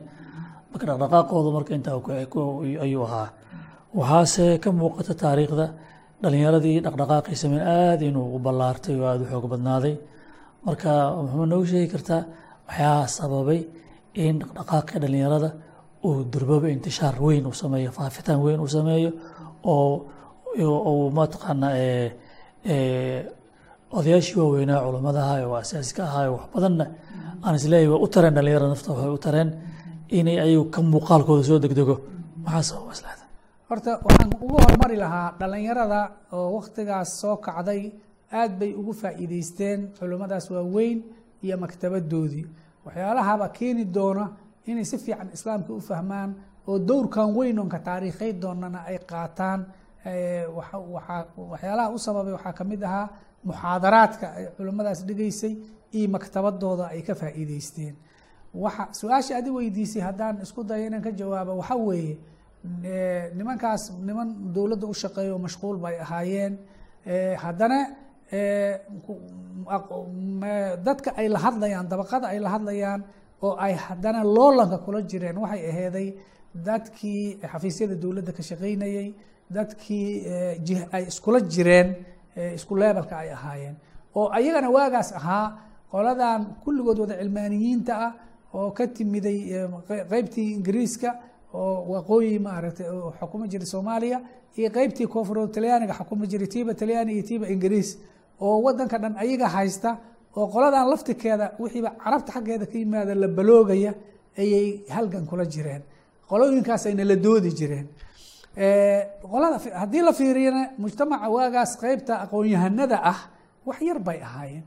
Marka 0.71 0.85
dhaqdhaqaaqooda 0.89 1.49
marka 1.57 1.71
intaa 1.77 1.95
ahaa. 3.05 3.27
Waxaase 3.99 4.45
ka 4.63 4.69
muuqata 4.79 5.13
taariikhda 5.23 5.65
dhalinyaradii 6.23 6.77
dhaqdhaqaaqii 6.85 7.35
sameyn 7.43 7.63
aada 7.77 8.03
inuu 8.09 8.27
u 8.35 8.39
ballaartay 8.45 8.95
oo 9.01 9.05
aada 9.11 9.23
u 9.25 9.29
xoog 9.31 9.45
badnaaday. 9.53 9.95
Marka 10.65 10.91
muxuu 11.25 11.45
noogu 11.51 11.65
sheegi 11.71 11.87
kartaa 11.93 12.21
waxyaalaha 12.67 13.07
sababay 13.17 13.59
in 14.25 14.35
dhaqdhaqaaqii 14.41 14.97
dhalinyarada 15.03 15.49
uu 16.07 16.15
durbaba 16.33 16.67
intishaar 16.75 17.15
weyn 17.25 17.45
uu 17.49 17.55
sameeyo 17.63 17.89
faafitaan 17.97 18.39
weyn 18.45 18.59
uu 18.65 18.67
sameeyo 18.77 19.09
oo 19.73 19.89
uu 20.61 21.11
odayaashii 23.97 24.39
waaweynaa 24.39 24.79
culammada 24.85 25.19
ahaa 25.25 25.45
oo 25.47 25.55
asaasiska 25.63 26.01
ahaa 26.09 26.29
wax 26.35 26.43
badanna 26.55 26.85
aan 27.45 27.55
is 27.55 27.65
leeyahay 27.71 27.89
waa 27.93 28.03
u 28.05 28.07
tareen 28.13 28.33
dhalinyarada 28.35 28.69
nafta 28.73 28.91
waxay 28.93 29.11
u 29.17 29.17
tareen 29.25 29.49
inay 30.19 30.37
ayagu 30.45 30.65
ka 30.73 30.79
muuqaalkooda 30.81 31.43
soo 31.49 31.59
degdego. 31.63 31.95
Maxaa 32.45 32.63
sababa 32.69 32.91
islaada 32.97 33.23
horta 33.69 33.91
waxaan 34.05 34.31
ugu 34.43 34.55
hormari 34.63 34.97
lahaa 35.03 35.27
dhalinyarada 35.39 35.99
oo 36.37 36.47
waktigaas 36.57 37.09
soo 37.21 37.35
kacday 37.45 37.81
aad 38.39 38.51
bay 38.59 38.71
ugu 38.79 38.93
faa'iideysteen 39.01 39.79
culimmadaas 39.99 40.45
waaweyn 40.51 40.97
iyo 41.45 41.55
maktabadoodii. 41.63 42.45
Waxyaalahaba 42.85 43.45
keeni 43.57 43.83
doona 43.95 44.25
inay 44.69 44.85
si 44.85 44.97
fiican 44.97 45.29
islaamka 45.37 45.73
u 45.73 45.81
fahmaan 45.89 46.29
oo 46.67 46.79
dowrkan 46.89 47.29
weyn 47.37 47.59
oonka 47.59 47.79
taariikhay 47.87 48.31
doonana 48.41 48.79
ay 48.89 48.97
qaataan 49.11 49.59
waxyaalaha 50.05 51.89
u 51.95 51.97
sababay 52.05 52.33
waxaa 52.37 52.53
ka 52.59 52.63
mid 52.63 52.81
ahaa 52.83 53.07
muxaadaraadka 53.47 54.25
ay 54.37 54.45
culimmadaas 54.57 54.99
dhigaysay 55.07 55.53
iyo 55.97 56.07
maktabadooda 56.15 56.85
ay 56.93 57.01
ka 57.07 57.13
faa'iideysteen 57.21 57.95
waxa 58.63 58.83
su'aasha 58.99 59.33
adi 59.39 59.49
weydiisay 59.57 60.01
haddaan 60.07 60.35
isku 60.45 60.61
dayo 60.69 60.83
inaan 60.87 61.01
ka 61.05 61.11
jawaabo 61.19 61.53
waxa 61.61 61.75
weeye 61.87 62.15
nimankaas 63.37 63.83
niman 64.07 64.27
dowladda 64.55 64.85
u 64.87 64.93
shaqeeya 64.93 65.33
oo 65.35 65.39
mashquul 65.47 65.77
bay 65.83 65.95
ahaayeen. 66.05 66.53
Haddana 67.43 67.79
dadka 70.87 71.09
ay 71.19 71.27
la 71.29 71.39
hadlayaan 71.45 71.87
dabaqada 71.91 72.27
ay 72.33 72.39
la 72.39 72.49
hadlayaan 72.55 73.01
oo 73.45 73.55
ay 73.65 73.73
haddana 73.85 74.23
loolanka 74.23 74.77
kula 74.85 75.01
jireen 75.09 75.37
waxay 75.43 75.61
aheeday 75.71 76.07
dadkii 76.67 77.39
xafiisyada 77.51 77.95
dowladda 78.03 78.31
ka 78.37 78.41
shaqaynayey 78.49 79.07
dadkii 79.49 80.25
ay 80.91 81.03
iskula 81.07 81.39
jireen 81.41 81.95
isku 82.55 82.75
leebelka 82.75 83.17
ay 83.17 83.29
ahaayeen. 83.31 83.75
Oo 84.15 84.29
ayagana 84.31 84.69
waagaas 84.69 85.11
ahaa 85.13 85.57
qoladan 85.91 86.45
kulligood 86.63 86.99
wada 86.99 87.15
cilmaaniyiinta 87.21 87.93
ah 88.05 88.13
oo 88.53 88.71
ka 88.71 88.87
timiday 88.87 89.39
qeybtii 90.11 90.53
ingiriiska 90.57 91.09
oo 91.53 91.85
waqooyi 91.93 92.39
maaragtay 92.39 92.87
oo 92.89 93.13
xukumi 93.19 93.47
jiray 93.47 93.65
soomaaliya 93.65 94.21
iyo 94.57 94.69
qeybtii 94.69 95.07
koonfureed 95.07 95.51
talyaaniga 95.51 95.93
xukumi 95.93 96.27
jiray 96.27 96.47
tiiba 96.47 96.73
talyaani 96.73 97.13
iyo 97.13 97.23
tiiba 97.23 97.47
ingiriis. 97.53 97.97
Oo 98.41 98.61
wadanka 98.65 98.97
dhan 98.97 99.13
ayaga 99.17 99.47
haysta 99.47 99.97
oo 100.35 100.47
qoladan 100.47 100.89
laftikeeda 100.89 101.45
wixiiba 101.59 101.89
carabta 102.03 102.31
xaggeeda 102.33 102.65
ka 102.65 102.77
yimaada 102.77 103.15
la 103.15 103.27
baloogaya 103.27 103.93
ayay 104.37 104.81
halgan 104.89 105.25
kula 105.25 105.45
jireen. 105.45 105.81
Qolooyinkaas 106.29 106.85
ayna 106.85 107.03
la 107.05 107.15
doodi 107.15 107.51
jireen 107.59 107.87
qolada 108.55 109.57
haddii 109.81 110.01
la 110.01 110.13
fiiriyana 110.13 110.63
mujtamaca 110.77 111.29
waagaas 111.29 111.77
qeybta 111.81 112.13
aqoon-yahanada 112.25 112.97
ah 113.03 113.19
wax 113.65 113.81
yar 113.81 113.99
bay 113.99 114.19
ahaayeen. 114.21 114.63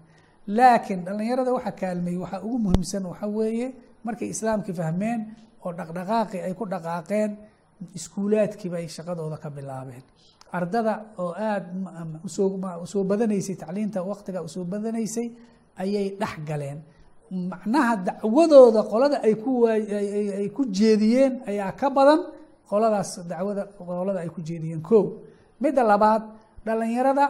Laakiin 0.48 1.04
dhalinyarada 1.04 1.52
waxa 1.52 1.72
kaalmeeyey 1.72 2.18
waxaa 2.24 2.40
ugu 2.46 2.58
muhiimsan 2.58 3.04
waxa 3.06 3.26
weeye 3.26 3.74
markay 4.04 4.28
islaamkii 4.34 4.74
fahmeen 4.74 5.20
oo 5.64 5.72
dhaqdhaqaaqii 5.72 6.40
ay 6.46 6.54
ku 6.54 6.64
dhaqaaqeen 6.66 7.30
iskuulaadkii 7.94 8.70
bay 8.70 8.88
shaqadooda 8.88 9.36
ka 9.42 9.50
bilaabeen. 9.50 10.02
Ardada 10.52 10.94
oo 11.18 11.32
aada 11.34 11.66
u 12.82 12.86
soo 12.86 13.04
badanaysay 13.04 13.54
tacliinta 13.56 14.02
waqtiga 14.02 14.42
u 14.42 14.48
soo 14.48 14.64
badanaysay 14.64 15.30
ayay 15.78 16.16
dhex 16.20 16.34
galeen. 16.48 16.78
Macnaha 17.30 17.96
dacwadooda 18.06 18.82
qolada 18.82 19.16
ay 19.22 19.34
ku 20.56 20.62
jeediyeen 20.78 21.42
ayaa 21.46 21.72
ka 21.72 21.90
badan 21.90 22.20
qoladaas 22.70 23.10
dacwada 23.30 23.62
qolada 23.78 24.20
ay 24.24 24.28
ku 24.34 24.40
jeediyeen 24.48 24.82
ko 24.82 24.98
midda 25.60 25.82
labaad 25.84 26.22
dhalinyarada 26.66 27.26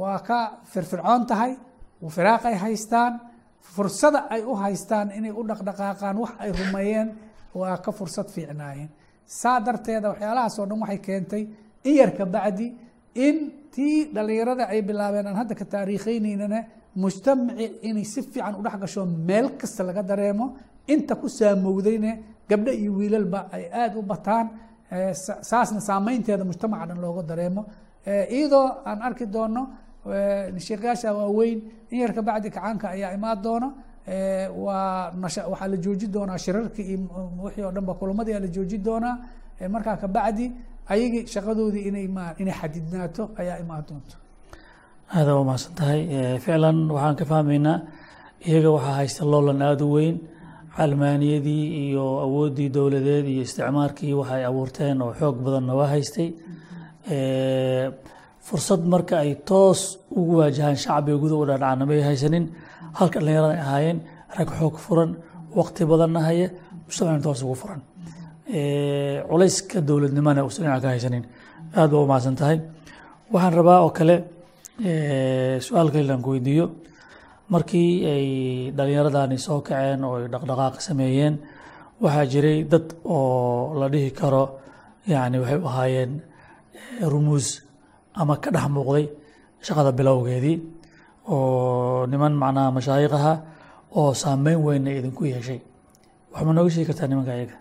waa 0.00 0.18
ka 0.28 0.38
firfircoon 0.72 1.26
tahay 1.26 1.52
firaaq 2.16 2.42
ay 2.50 2.54
haystaan 2.54 3.12
fursada 3.60 4.26
ay 4.30 4.42
u 4.44 4.54
haystaan 4.54 5.10
inay 5.18 5.30
u 5.32 5.42
dhaqdhaqaaqaan 5.48 6.16
wax 6.22 6.32
ay 6.38 6.50
rumeeyeen 6.52 7.08
waa 7.54 7.76
ka 7.84 7.90
fursad 7.92 8.28
fiicnaayeen. 8.34 8.88
Saa 9.26 9.58
darteeda 9.60 10.08
waxyaalahaas 10.12 10.58
oo 10.58 10.66
dhan 10.66 10.80
waxay 10.80 10.98
keentay 11.06 11.42
in 11.88 11.94
yar 11.98 12.10
ka 12.18 12.24
bacdi 12.26 12.66
in 13.14 13.36
tii 13.74 14.12
dhalinyarada 14.14 14.64
ay 14.72 14.82
bilaabeen 14.82 15.26
aan 15.26 15.36
hadda 15.40 15.54
ka 15.54 15.64
taariikheynynana 15.64 16.60
mujtamaci 17.02 17.66
inay 17.88 18.04
si 18.04 18.22
fiican 18.22 18.54
u 18.58 18.62
dhex 18.62 18.76
gasho 18.82 19.02
meel 19.06 19.46
kasta 19.60 19.82
laga 19.84 20.02
dareemo 20.02 20.46
inta 20.86 21.14
ku 21.16 21.28
saamowdayna 21.28 22.12
gabdho 22.48 22.70
iyo 22.72 22.92
wiilalba 22.98 23.48
ay 23.52 23.64
aada 23.72 23.98
u 23.98 24.02
bataan 24.02 24.46
saasna 25.50 25.80
saameynteeda 25.88 26.44
mujtamaca 26.44 26.86
dhan 26.88 26.98
looga 27.04 27.22
dareemo. 27.30 27.62
Iyadoo 28.06 28.66
aan 28.88 29.02
arki 29.02 29.26
doono 29.26 29.62
sheekyaasha 30.66 31.12
waaweyn 31.18 31.58
in 31.90 31.98
yar 32.00 32.12
ka 32.14 32.22
bacdi 32.22 32.50
kacaanka 32.50 32.86
ayaa 32.94 33.12
imaan 33.18 33.42
doono 33.42 33.68
waa 34.64 35.12
waxaa 35.22 35.68
la 35.72 35.76
jooji 35.84 36.06
doonaa 36.14 36.38
shirarki 36.38 36.82
iyo 36.82 36.98
wixii 37.44 37.62
oo 37.64 37.72
dhan 37.74 37.84
ba 37.88 37.94
kulamadii 37.94 38.34
aa 38.34 38.40
la 38.40 38.46
jooji 38.56 38.78
doonaa. 38.78 39.14
Markaa 39.74 39.96
kabacdi 39.96 40.52
ayagii 40.92 41.26
shaqadoodii 41.34 41.84
inay 41.88 42.06
ma 42.16 42.24
inay 42.38 42.54
xadidnaato 42.60 43.22
ayaa 43.40 43.58
imaan 43.64 43.84
doonto. 43.88 44.16
Aada 45.14 45.34
waa 45.36 45.44
mahadsan 45.48 45.72
tahay. 45.78 46.00
Ficlan 46.44 46.78
waxaan 46.94 47.16
ka 47.20 47.24
fahmaynaa 47.30 47.78
iyaga 48.48 48.70
waxaa 48.76 48.94
haysta 49.00 49.22
loolan 49.32 49.62
aada 49.62 49.84
u 49.84 49.92
weyn 49.96 50.16
calmaaniyadii 50.76 51.64
iyo 51.84 52.04
awooddii 52.26 52.68
dowladeed 52.76 53.26
iyo 53.32 53.42
isticmaarkii 53.46 54.12
waxay 54.20 54.42
abuurteen 54.50 54.96
oo 55.04 55.12
xoog 55.20 55.36
badanna 55.46 55.72
waa 55.78 55.88
haystay. 55.94 56.28
Fursad 58.46 58.82
marka 58.92 59.14
ay 59.24 59.32
toos 59.50 59.80
ugu 60.18 60.32
waajahaan 60.40 60.76
shacbiga 60.84 61.18
guda 61.22 61.34
u 61.42 61.44
dhadhacana 61.50 61.84
may 61.90 62.00
haysanin. 62.08 62.44
Halka 62.98 63.18
dhallinyarada 63.20 63.54
ay 63.54 63.60
ahaayeen 63.66 63.98
rag 64.38 64.48
xoog 64.58 64.76
furan 64.84 65.10
waqti 65.58 65.82
badanna 65.92 66.20
haya 66.28 66.48
mujtamacna 66.86 67.22
toos 67.26 67.40
ugu 67.46 67.54
furan. 67.62 67.80
Culayska 69.30 69.78
dowladnimana 69.88 70.40
uusan 70.46 70.62
dhinaca 70.64 70.82
ka 70.84 70.88
haysanin. 70.94 71.24
Aad 71.78 71.90
baa 71.92 72.02
u 72.04 72.06
mahadsan 72.10 72.36
tahay. 72.40 72.58
Waxaan 73.32 73.54
rabaa 73.60 73.78
oo 73.84 73.90
kale 73.98 74.16
su'aal 75.66 75.88
kale 75.94 76.10
aan 76.12 76.22
ku 76.26 76.30
weydiiyo 76.34 76.66
markii 77.52 77.92
ay 78.14 78.26
dhallinyaradani 78.76 79.38
soo 79.46 79.60
kaceen 79.66 80.04
oo 80.04 80.14
ay 80.20 80.26
dhaqdhaqaaq 80.32 80.76
sameeyeen 80.88 81.34
waxaa 82.02 82.26
jiray 82.32 82.58
dad 82.72 82.86
oo 83.04 83.74
la 83.80 83.86
dhihi 83.92 84.10
karo 84.20 84.44
yacni 85.12 85.38
waxay 85.42 85.58
u 85.64 85.66
ahaayeen 85.70 86.12
rumuus 87.12 87.46
ama 88.20 88.34
ka 88.42 88.50
dhex 88.54 88.66
muuqday 88.74 89.04
shaqada 89.66 89.90
bilowgeedii 89.98 90.56
oo 91.34 92.06
niman 92.10 92.32
macnaha 92.42 92.70
mashaayikh 92.76 93.14
aha 93.18 93.34
oo 93.98 94.10
saameyn 94.22 94.58
weynna 94.66 94.90
idinku 94.98 95.24
yeeshay. 95.32 95.60
Waxma 96.32 96.52
nooga 96.52 96.70
sheegi 96.70 96.86
kartaa 96.90 97.08
nimanka 97.10 97.32
ayaga? 97.36 97.56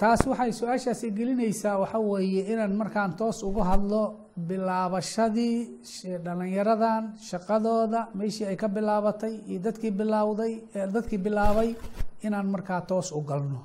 Taas 0.00 0.20
waxay 0.30 0.50
su'aashaasi 0.58 1.06
gelinaysaa 1.16 1.78
waxa 1.82 1.98
weeye 1.98 2.42
inaan 2.52 2.74
markaan 2.80 3.12
toos 3.18 3.42
uga 3.42 3.62
hadlo 3.70 4.02
bilaabashadii 4.36 5.56
dhalinyaradan 6.24 7.02
shaqadooda 7.28 8.00
meeshii 8.18 8.46
ay 8.50 8.56
ka 8.56 8.68
bilaabatay 8.68 9.34
iyo 9.50 9.60
dadkii 9.66 9.90
bilaawday 9.98 10.52
dadkii 10.94 11.18
bilaabay 11.24 11.70
inaan 12.26 12.46
markaa 12.54 12.80
toos 12.88 13.12
u 13.12 13.20
galno. 13.28 13.60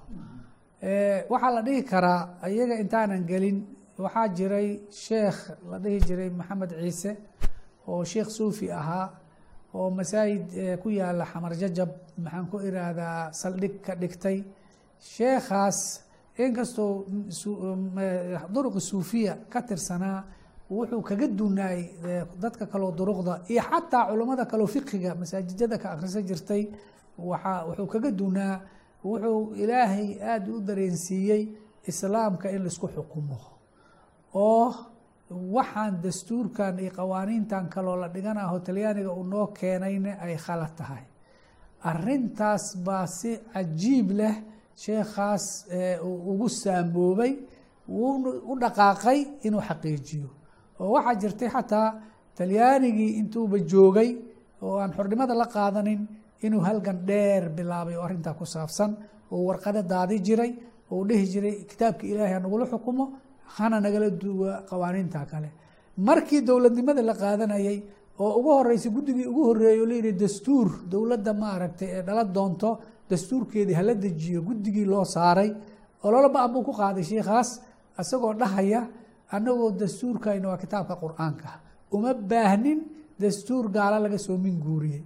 Waxaa 1.31 1.51
la 1.55 1.61
dhihi 1.67 1.83
karaa 1.91 2.21
iyaga 2.49 2.75
intaanan 2.83 3.23
gelin 3.29 3.57
waxaa 3.97 4.27
jiray 4.37 4.69
sheekh 5.05 5.39
la 5.71 5.77
dhihi 5.83 5.99
jiray 6.07 6.29
maxamed 6.39 6.71
ciise 6.81 7.11
oo 7.87 8.03
sheekh 8.11 8.29
suufi 8.37 8.71
ahaa 8.71 9.07
oo 9.73 9.89
masaajid 9.97 10.45
ku 10.81 10.89
yaalla 10.89 11.25
xamar 11.31 11.53
jajab 11.61 11.89
maxaan 12.23 12.45
ku 12.51 12.57
iraahdaa 12.67 13.31
saldhig 13.41 13.75
ka 13.85 13.93
dhigtay. 14.01 14.37
Sheekhaas 15.13 15.79
inkastoo 16.37 16.91
duruqi 18.53 18.81
suufiya 18.89 19.33
ka 19.51 19.59
tirsanaa 19.61 20.19
wuxuu 20.69 21.01
kaga 21.01 21.27
dunaayey 21.27 21.85
dadka 22.41 22.65
kaloo 22.71 22.91
duruqda 22.97 23.33
iyo 23.51 23.61
xataa 23.69 24.07
culammada 24.09 24.45
kaloo 24.51 24.67
fiqiga 24.67 25.15
masaajidada 25.15 25.77
ka 25.77 25.87
akhrisan 25.93 26.23
jirtay 26.29 26.63
waaa 27.29 27.65
wuxuu 27.69 27.87
kaga 27.93 28.11
dunaa 28.11 28.55
wuxuu 29.03 29.53
ilaahay 29.61 30.07
aada 30.31 30.51
u 30.51 30.59
dareensiiyey 30.67 31.41
islaamka 31.89 32.49
in 32.51 32.61
la 32.63 32.67
isku 32.73 32.87
xukumo. 32.95 33.37
Oo 34.33 34.73
waxaan 35.55 36.01
dastuurkan 36.03 36.79
iyo 36.79 36.91
qawaaniintan 36.97 37.69
kaloo 37.73 37.95
la 38.01 38.07
dhiganaho 38.09 38.59
talyaaniga 38.59 39.11
uu 39.13 39.23
noo 39.23 39.47
keenayna 39.47 40.11
ay 40.25 40.35
khalad 40.45 40.73
tahay. 40.77 41.03
Arintaas 41.89 42.65
baa 42.85 43.05
si 43.07 43.31
cajiib 43.53 44.09
leh 44.19 44.35
sheekhaas 44.83 45.45
ugu 46.03 46.49
saamoobay 46.49 47.31
wuu 47.87 48.15
u 48.51 48.53
dhaqaaqay 48.61 49.19
inuu 49.47 49.61
xaqiijiyo 49.69 50.29
oo 50.79 50.89
waxaa 50.95 51.15
jirtay 51.21 51.49
xataa 51.55 51.87
talyaanigii 52.37 53.11
intuuba 53.19 53.57
joogay 53.71 54.09
oo 54.65 54.75
aan 54.81 54.91
xornimada 54.97 55.33
la 55.41 55.45
qaadanin 55.55 56.01
inuu 56.45 56.61
halgan 56.67 56.97
dheer 57.07 57.43
bilaabay 57.57 57.95
oo 57.97 58.03
arrintaa 58.07 58.33
ku 58.39 58.45
saabsan 58.45 58.91
oo 59.31 59.41
warqado 59.47 59.81
daadi 59.91 60.15
jiray 60.27 60.51
oo 60.91 61.01
dhihi 61.07 61.25
jiray 61.33 61.55
kitaabka 61.69 62.03
ilaahay 62.11 62.33
ha 62.35 62.39
nagula 62.39 62.65
xukumo 62.71 63.05
hana 63.55 63.77
nagala 63.85 64.09
duwa 64.21 64.51
qawaaniinta 64.69 65.19
kale. 65.31 65.49
Markii 66.07 66.41
dowladnimada 66.47 67.01
la 67.09 67.13
qaadanayay 67.21 67.77
oo 68.19 68.31
ugu 68.39 68.49
horeysay 68.57 68.91
guddigii 68.95 69.27
ugu 69.31 69.41
horeeyey 69.49 69.79
oo 69.81 69.87
layihi 69.91 70.11
dastuur 70.21 70.67
dowladda 70.91 71.31
maaragtay 71.33 71.89
ee 71.97 72.01
dhala 72.07 72.23
doonto 72.35 72.69
dastuurkeedii 73.09 73.75
hala 73.79 73.93
dejiyo 74.03 74.39
guddigii 74.47 74.85
loo 74.93 75.05
saaray. 75.15 75.49
Ololo 76.05 76.29
ba'an 76.35 76.51
buu 76.53 76.63
ku 76.67 76.73
qaaday 76.79 77.03
sheikhaas 77.11 77.49
isagoo 78.01 78.33
dhahaya 78.41 78.81
annagoo 79.35 79.71
dastuurkayna 79.81 80.47
waa 80.51 80.57
kitaabka 80.63 80.95
qur'aanka. 81.03 81.49
Uma 81.95 82.13
baahnin 82.13 82.79
dastuur 83.19 83.65
gaala 83.75 83.97
laga 84.05 84.17
soo 84.17 84.37
min 84.37 84.55
guuriyey. 84.65 85.03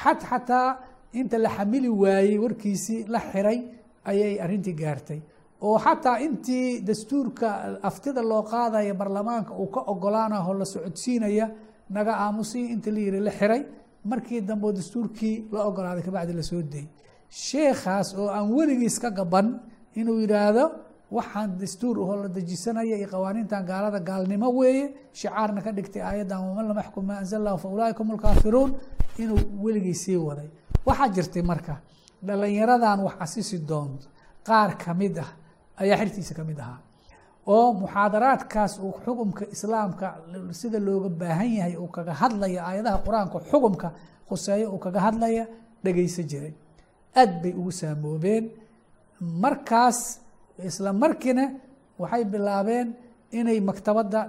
Xat 0.00 0.20
xataa 0.30 0.68
inta 1.12 1.36
la 1.38 1.48
xamili 1.56 1.88
waayey 1.88 2.38
warkiisii 2.44 3.00
la 3.08 3.20
xiray 3.30 3.58
ayay 4.10 4.34
arrintii 4.44 4.74
gaartay. 4.82 5.20
Oo 5.66 5.78
xataa 5.84 6.16
intii 6.26 6.80
dastuurka 6.88 7.48
aftida 7.88 8.22
loo 8.22 8.42
qaadaya 8.42 8.94
barlamaanka 9.00 9.52
uu 9.62 9.68
ka 9.74 9.80
ogolaanaho 9.92 10.50
la 10.60 10.64
socodsiinaya 10.64 11.46
naga 11.96 12.12
aamusi 12.24 12.60
inta 12.74 12.90
la 12.94 12.98
yihi 13.04 13.20
la 13.28 13.30
xiray 13.38 13.62
markii 14.10 14.40
dambe 14.48 14.68
dastuurkii 14.78 15.34
la 15.52 15.60
ogolaaday 15.68 16.02
kabacdi 16.08 16.32
la 16.38 16.42
soo 16.42 16.62
deyey 16.72 16.86
sheekhaas 17.30 18.08
oo 18.20 18.28
aan 18.36 18.46
weligiis 18.56 18.98
ka 19.02 19.10
gaban 19.10 19.46
inuu 20.00 20.18
yidhaahdo 20.22 20.64
waxaan 21.10 21.58
dastuur 21.60 21.96
ahoo 22.02 22.16
la 22.22 22.28
dejisanaya 22.28 22.96
iyo 22.96 23.08
qawaaniintan 23.08 23.62
gaalada 23.66 24.00
gaalnimo 24.00 24.48
weeye. 24.58 24.94
Shicaarna 25.12 25.60
ka 25.62 25.70
dhigtay 25.72 26.02
aayaddan 26.02 26.40
waman 26.48 26.66
lam 26.68 26.76
yaxkum 26.82 27.04
maa 27.06 27.18
anzal 27.22 27.42
lahu 27.46 27.58
fa 27.58 27.68
ulaaika 27.68 27.98
hum 28.04 28.12
lkaafiruun 28.16 28.70
inuu 29.18 29.38
weligii 29.64 29.94
sii 29.94 30.16
waday. 30.16 30.48
Waxaa 30.86 31.08
jirtay 31.08 31.42
marka 31.42 31.74
dhalinyaradan 32.26 33.00
wax 33.06 33.14
asisi 33.20 33.58
doonto 33.58 34.06
qaar 34.46 34.70
ka 34.82 34.94
mid 34.94 35.18
ah 35.18 35.30
ayaa 35.82 35.96
xirtiisa 36.00 36.34
ka 36.34 36.44
mid 36.44 36.58
ahaa 36.60 36.80
oo 37.46 37.72
muxaadaraadkaas 37.72 38.72
uu 38.84 38.92
xukumka 39.04 39.44
islaamka 39.54 40.06
sida 40.60 40.78
looga 40.86 41.08
baahan 41.08 41.50
yahay 41.58 41.76
uu 41.76 41.88
kaga 41.96 42.12
hadlaya 42.22 42.60
aayadaha 42.68 42.98
qur'aanka 43.06 43.36
xukumka 43.50 43.88
khuseeyo 44.28 44.66
uu 44.74 44.78
kaga 44.84 45.00
hadlaya 45.06 45.44
dhegeysa 45.84 46.22
jiray. 46.30 46.54
Aad 47.20 47.32
bay 47.42 47.52
ugu 47.60 47.72
saamoobeen. 47.80 48.44
Markaas 49.20 49.98
isla 50.68 50.92
markiina 50.92 51.44
waxay 52.02 52.24
bilaabeen 52.32 52.88
inay 53.38 53.58
maktabadda 53.60 54.20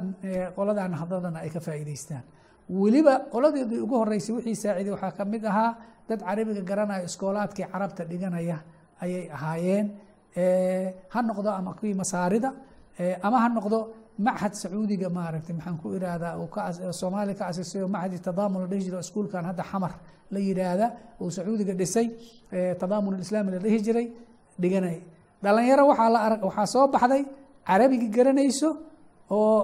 qoladan 0.57 0.93
hadladana 1.01 1.39
ay 1.45 1.49
ka 1.55 1.59
faa'iideystaan 1.59 2.23
weliba 2.69 3.13
qoladeedii 3.33 3.79
ugu 3.85 3.95
horeysay 4.01 4.33
wixii 4.35 4.55
saaciiday 4.63 4.91
waxaa 4.95 5.11
ka 5.17 5.23
mid 5.25 5.43
ahaa 5.51 5.71
dad 6.09 6.19
carabiga 6.27 6.61
garanaya 6.69 7.03
iskoolaadkii 7.09 7.65
carabta 7.73 8.03
dhiganaya 8.11 8.57
ayay 9.03 9.23
ahaayeen. 9.37 9.85
Ha 11.13 11.19
noqdo 11.29 11.49
ama 11.59 11.71
kuwii 11.79 11.93
masaarida 12.01 12.49
ama 13.27 13.37
ha 13.43 13.47
noqdo 13.57 13.77
machad 14.25 14.53
sacuudiga 14.61 15.09
maaragtay 15.09 15.53
maxaan 15.57 15.77
ku 15.81 15.87
irahdaa 15.97 16.33
soomaaliya 17.01 17.35
ka 17.39 17.45
asisayo 17.51 17.87
machadi 17.87 18.17
tadaamun 18.27 18.61
la 18.63 18.67
dhihi 18.71 18.89
iskuulkan 19.05 19.43
hadda 19.49 19.63
xamar 19.71 19.93
la 20.33 20.39
yihaahda 20.39 20.87
uu 21.21 21.29
sacuudiga 21.37 21.73
dhisay. 21.73 22.07
Tadaamun 22.81 23.19
islaami 23.25 23.49
la 23.55 23.59
dhihi 23.65 23.77
jiray 23.85 24.07
dhiganay 24.61 24.97
dhalinyaro 25.43 25.83
waxaa 25.91 26.65
soo 26.73 26.85
baxday 26.93 27.23
carabigii 27.67 28.09
garanayso 28.17 28.69
oo 29.37 29.57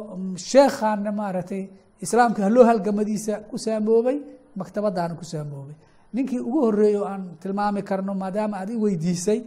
sheekhaana 0.50 1.12
maaragtay 1.20 1.64
islaamka 2.04 2.40
haloo 2.48 2.66
halgamadiisa 2.70 3.34
ku 3.50 3.56
saamoobay 3.66 4.18
maktabadaana 4.60 5.14
ku 5.20 5.26
saamoobay 5.32 5.76
ninkii 6.16 6.40
ugu 6.48 6.60
horeeyey 6.66 6.98
oo 7.02 7.06
aan 7.14 7.24
tilmaami 7.42 7.82
karno 7.90 8.12
maadaama 8.22 8.56
aad 8.62 8.70
i 8.70 8.76
weydiisay 8.84 9.40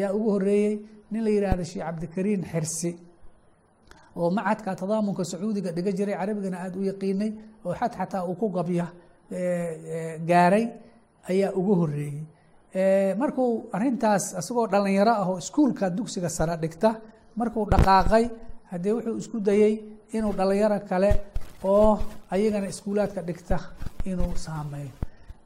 yaa 0.00 0.12
ugu 0.16 0.28
horeeyey 0.34 0.74
nin 1.10 1.22
la 1.24 1.30
yihahdo 1.34 1.64
sheekh 1.70 1.84
cabdikariin 1.86 2.42
xirsi 2.52 2.90
oo 4.16 4.28
machadka 4.36 4.70
tadaamunka 4.80 5.22
sacuudiga 5.30 5.70
dhiga 5.76 5.92
jiray 5.98 6.16
carabigana 6.20 6.56
aada 6.64 6.76
u 6.80 6.84
yaqiinay 6.90 7.30
oo 7.66 7.74
xad 7.80 7.92
xataa 7.98 8.22
uu 8.30 8.36
ku 8.40 8.46
gabya 8.56 8.86
gaaray 10.30 10.64
ayaa 11.30 11.50
ugu 11.58 11.72
horeeyey 11.80 12.20
markuu 12.76 13.68
arintaas 13.72 14.32
isagoo 14.38 14.66
dhalinyaro 14.66 15.12
ah 15.12 15.28
oo 15.28 15.38
iskuulka 15.38 15.90
dugsiga 15.90 16.28
sare 16.28 16.56
dhigta 16.56 16.90
markuu 17.36 17.66
dhaqaaqay 17.72 18.24
haddee 18.70 18.92
wuxuu 18.96 19.16
isku 19.18 19.40
dayey 19.40 19.74
inuu 20.16 20.32
dhalinyaro 20.32 20.78
kale 20.88 21.10
oo 21.64 21.98
ayagana 22.30 22.66
iskuulaadka 22.68 23.20
dhigta 23.22 23.56
inuu 24.04 24.32
saameeyo. 24.36 24.90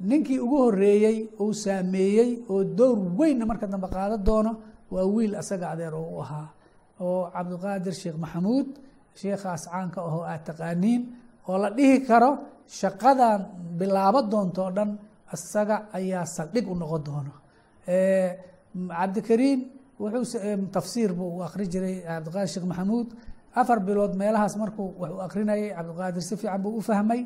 Ninkii 0.00 0.38
ugu 0.38 0.56
horeeyey 0.64 1.28
uu 1.40 1.52
saameeyey 1.54 2.30
oo 2.48 2.64
dowr 2.64 2.98
weynna 3.18 3.44
marka 3.46 3.66
dambe 3.66 3.88
qaada 3.88 4.16
doono 4.16 4.52
waa 4.90 5.04
wiil 5.14 5.34
asaga 5.36 5.70
adeer 5.74 5.94
oo 5.94 6.08
u 6.16 6.20
ahaa 6.22 6.46
oo 7.00 7.30
cabdiqaadir 7.34 7.94
sheekh 7.94 8.18
maxamuud 8.22 8.68
sheekhaas 9.20 9.62
caanka 9.72 10.00
ahoo 10.08 10.22
aad 10.22 10.42
taqaaniin 10.46 11.02
oo 11.48 11.58
la 11.58 11.70
dhihi 11.70 12.00
karo 12.08 12.30
shaqadan 12.80 13.40
bilaabo 13.78 14.20
doonto 14.32 14.62
o 14.68 14.70
dhan 14.76 14.90
isaga 15.34 15.76
ayaa 15.98 16.24
saldhig 16.36 16.66
u 16.70 16.74
noqon 16.74 17.02
doono. 17.06 17.32
Cabdikariin 18.74 19.60
wuxuu 20.00 20.70
tafsiir 20.72 21.10
buu 21.18 21.30
u 21.38 21.42
akri 21.46 21.66
jiray 21.72 21.96
cabdiqaadir 22.08 22.48
sheekh 22.52 22.66
maxamuud. 22.70 23.08
Afar 23.60 23.78
bilood 23.86 24.12
meelahaas 24.20 24.54
markuu 24.62 24.88
wax 25.00 25.12
u 25.16 25.20
akrinayay 25.26 25.70
cabdiqaadir 25.76 26.22
si 26.28 26.36
fiican 26.36 26.60
buu 26.62 26.76
u 26.78 26.80
fahmay. 26.88 27.20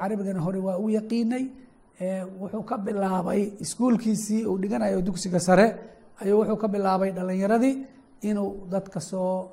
Carabigana 0.00 0.40
hore 0.46 0.58
waa 0.66 0.76
u 0.78 0.88
yaqiinay. 0.98 1.44
Wuxuu 2.40 2.62
ka 2.70 2.76
bilaabay 2.86 3.42
iskuulkiisii 3.64 4.44
uu 4.46 4.58
dhiganayo 4.62 5.00
dugsiga 5.06 5.40
sare 5.40 5.66
ayuu 6.22 6.38
wuxuu 6.40 6.56
ka 6.62 6.68
bilaabay 6.68 7.10
dhalinyaradii 7.16 7.74
inuu 8.28 8.50
dadka 8.72 9.00
soo 9.00 9.50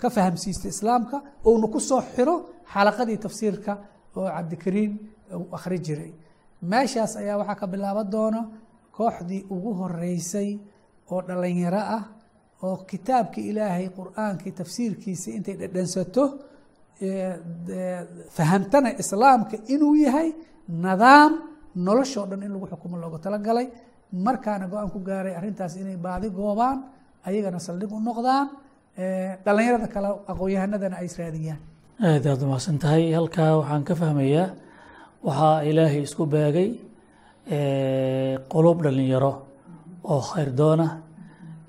ka 0.00 0.08
fahamsiisto 0.10 0.68
islaamka 0.68 1.16
uuna 1.46 1.66
ku 1.72 1.80
soo 1.80 2.00
xiro 2.14 2.34
xalaqadii 2.72 3.18
tafsiirka 3.24 3.72
oo 4.16 4.26
cabdikariin 4.36 4.92
uu 5.38 5.46
akri 5.56 5.78
jiray. 5.86 6.12
Meeshaas 6.70 7.12
ayaa 7.20 7.36
waxaa 7.40 7.60
ka 7.60 7.66
bilaaban 7.72 8.06
doono 8.14 8.40
kooxdii 8.96 9.42
ugu 9.54 9.70
horeysay 9.80 10.50
oo 11.12 11.20
dhalinyaro 11.28 11.82
ah 11.96 12.02
oo 12.66 12.76
kitaabkii 12.90 13.44
ilaahay 13.50 13.86
qur'aankii 13.98 14.52
tafsiirkiisa 14.60 15.28
intay 15.36 15.54
dhedhansato 15.60 16.24
fahamtana 18.36 18.88
islaamka 19.02 19.56
inuu 19.74 19.94
yahay 20.04 20.28
nidaam 20.84 21.32
noloshoo 21.86 22.24
dhan 22.30 22.42
in 22.46 22.52
lagu 22.54 22.66
xukumo 22.72 22.96
loogu 23.02 23.18
talagalay. 23.24 23.66
Markaana 24.26 24.66
go'aan 24.72 24.90
ku 24.94 24.98
gaaray 25.08 25.34
arrintaas 25.38 25.74
inay 25.82 25.96
baadi 26.06 26.28
goobaan 26.38 26.78
ayagana 27.28 27.58
saldhig 27.66 27.90
u 27.92 27.98
noqdaan 28.08 28.46
dhalinyarada 29.44 29.88
kale 29.94 30.08
aqoon-yahanadana 30.32 30.96
ay 31.02 31.06
israadiyaan 31.10 31.60
aad 32.08 32.24
aad 32.32 32.40
umahadsan 32.46 32.76
tahay 32.82 33.04
halkaa 33.18 33.52
waxaan 33.60 33.82
ka 33.88 33.94
fahmayaa 34.02 34.46
waxaa 35.26 35.56
ilaahay 35.70 36.02
isku 36.08 36.24
beegay 36.34 36.68
qulub 38.52 38.78
dhalinyaro 38.84 39.32
oo 40.12 40.20
khayr 40.30 40.50
doona 40.60 40.86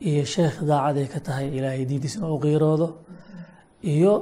iyo 0.09 0.23
sheekh 0.33 0.57
daacad 0.69 0.97
ay 1.01 1.07
ka 1.13 1.19
tahay 1.27 1.47
ilaahay 1.57 1.83
diintiisa 1.89 2.17
inuu 2.19 2.39
qiiroodo 2.45 2.87
iyo 3.93 4.13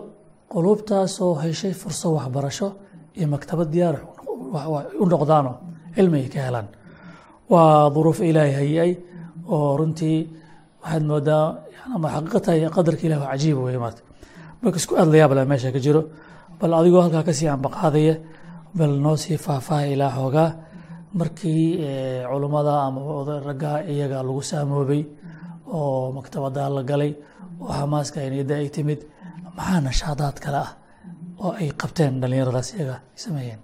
qulubtaasoo 0.53 1.33
heshay 1.43 1.73
fursad 1.81 2.11
waxbarasho 2.17 2.67
iyo 3.17 3.27
maktabad 3.33 3.69
diyaar 3.73 3.95
u 5.01 5.05
noqdaano 5.13 5.51
cilmi 5.95 6.17
ay 6.23 6.29
ka 6.33 6.39
helaan. 6.47 6.67
Waa 7.51 7.89
duruuf 7.93 8.19
ilaahay 8.29 8.53
hayay 8.59 8.91
oo 9.53 9.77
runtii 9.79 10.19
waxaad 10.81 11.03
moodaa 11.11 11.45
ama 11.95 12.07
xaqiiqatahay 12.13 12.59
qadarka 12.75 13.03
ilah 13.07 13.19
cajiib 13.31 13.57
wey 13.65 13.77
maarta 13.83 14.01
marka 14.61 14.77
isku 14.81 14.93
aad 14.99 15.09
la 15.13 15.17
yaab 15.21 15.31
leh 15.37 15.45
meesha 15.51 15.69
ka 15.75 15.79
jiro 15.85 16.01
bal 16.59 16.71
adigoo 16.79 17.01
halkaa 17.05 17.23
ka 17.27 17.33
sii 17.37 17.49
ambaqaadaya 17.55 18.15
bal 18.77 18.93
noo 19.05 19.15
sii 19.23 19.37
faahfaaha 19.45 19.85
ilaa 19.93 20.11
xoogaa 20.17 20.49
markii 21.19 21.65
culummada 22.31 22.73
ama 22.87 23.01
ragga 23.47 23.71
iyaga 23.93 24.17
lagu 24.27 24.41
saamoobay 24.51 25.01
oo 25.77 26.11
maktabada 26.17 26.69
la 26.75 26.81
galay 26.89 27.11
oo 27.61 27.71
xamaaska 27.79 28.19
niyadda 28.33 28.55
ay 28.61 28.69
timid 28.75 28.99
maxaa 29.57 29.81
nashaadaad 29.87 30.37
kale 30.43 30.59
ah 30.65 30.71
oo 31.43 31.51
ay 31.61 31.69
qabteen 31.81 32.13
dhallinyaradaas 32.21 32.69
iyaga? 32.77 32.95
Sameeyeen. 33.23 33.59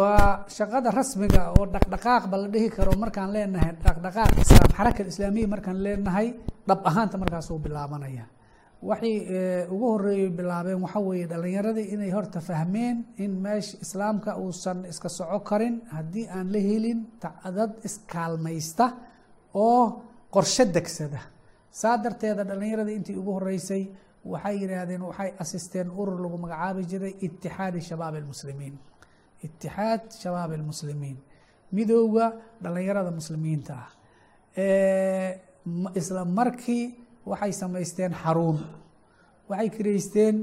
Waa 0.00 0.44
shaqada 0.56 0.88
rasmiga 0.98 1.42
oo 1.58 1.64
dhaqdhaqaaqba 1.74 2.36
la 2.42 2.48
dhihi 2.54 2.68
karo 2.76 2.92
markaan 3.02 3.30
leenahay. 3.34 3.72
Dhaqdhaqaaq 3.84 4.30
islaam 4.42 4.70
xarakad 4.78 5.06
islaamiya 5.12 5.46
markaan 5.54 5.78
leenahay 5.84 6.26
dhab 6.68 6.80
ahaanta 6.90 7.16
markaasuu 7.22 7.58
bilaabanaya 7.64 8.24
waxay 8.88 9.14
ugu 9.74 9.86
horeeyey 9.94 10.28
bilaabeen 10.38 10.80
waxa 10.84 11.00
weeye 11.08 11.26
dhalinyaradii 11.32 11.86
inay 11.94 12.10
horta 12.16 12.40
fahmeen 12.40 12.96
in 13.24 13.32
meesha 13.44 13.76
islaamka 13.84 14.30
uusan 14.42 14.78
iska 14.92 15.08
soco 15.08 15.38
karin 15.48 15.76
haddii 15.96 16.26
aan 16.36 16.48
la 16.54 16.58
helin 16.68 17.00
dad 17.56 17.72
iskaalmaysta 17.88 18.86
oo 19.54 19.82
qorshe 20.34 20.64
degsada. 20.74 21.20
Saa 21.80 21.96
darteeda 22.04 22.42
dhalinyaradii 22.50 22.94
intii 22.98 23.16
ugu 23.20 23.32
horeysay 23.38 23.82
waxay 24.32 24.56
yidhaahdeen 24.62 25.02
waxay 25.08 25.30
asisteen 25.42 25.88
urur 26.00 26.18
lagu 26.24 26.36
magacaabi 26.44 26.82
jiray 26.90 27.14
itixaadi 27.26 27.80
shabaab 27.88 28.14
almuslimiin. 28.20 28.74
Itixaad 29.46 30.02
shabaab 30.22 30.50
almuslimiin. 30.58 31.16
Midowda 31.76 32.26
dhalinyarada 32.62 33.10
muslimiinta 33.10 33.74
ah. 33.82 33.88
Isla 36.00 36.24
markii 36.24 36.84
waxay 37.30 37.52
samaysteen 37.52 38.12
xaruun. 38.22 38.58
Waxay 39.48 39.68
kireysteen 39.76 40.36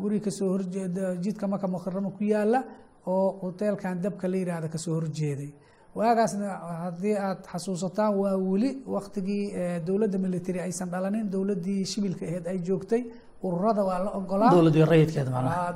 guri 0.00 0.20
ka 0.20 0.30
soo 0.30 0.48
horjeeda 0.54 1.14
jidka 1.24 1.46
maka 1.48 1.66
mukarama 1.68 2.10
ku 2.16 2.24
yaalla 2.24 2.60
oo 3.06 3.38
hoteelkan 3.42 4.00
dabka 4.04 4.28
la 4.28 4.36
yihahda 4.36 4.68
ka 4.68 4.78
soo 4.78 4.94
horjeeday 4.98 5.50
waagaasna 5.94 6.48
haddii 6.84 7.16
aad 7.26 7.40
xasuusataan 7.52 8.12
waa 8.22 8.36
weli 8.50 8.70
waktigii 8.86 9.44
dowladda 9.86 10.18
military 10.18 10.60
aysan 10.60 10.88
dhalanin 10.92 11.26
dowladdii 11.34 11.84
shibilka 11.92 12.24
aheyd 12.26 12.46
ay 12.46 12.58
joogtay 12.68 13.02
ururada 13.42 13.82
waa 13.88 13.98
la 14.04 14.10
ogolaa. 14.18 14.50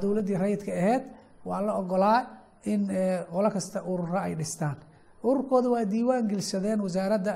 Dowladdii 0.03 0.37
rayidka 0.45 0.73
aheyd 0.83 1.03
waa 1.45 1.61
la 1.67 1.73
ogolaa 1.81 2.19
in 2.73 2.83
qolo 3.33 3.49
kasta 3.51 3.79
ururo 3.93 4.19
ay 4.19 4.35
dhistaan 4.41 4.77
ururkooda 5.29 5.69
waa 5.75 5.85
diiwaan 5.93 6.25
gelshadeen 6.31 6.79
wasaaradda 6.87 7.33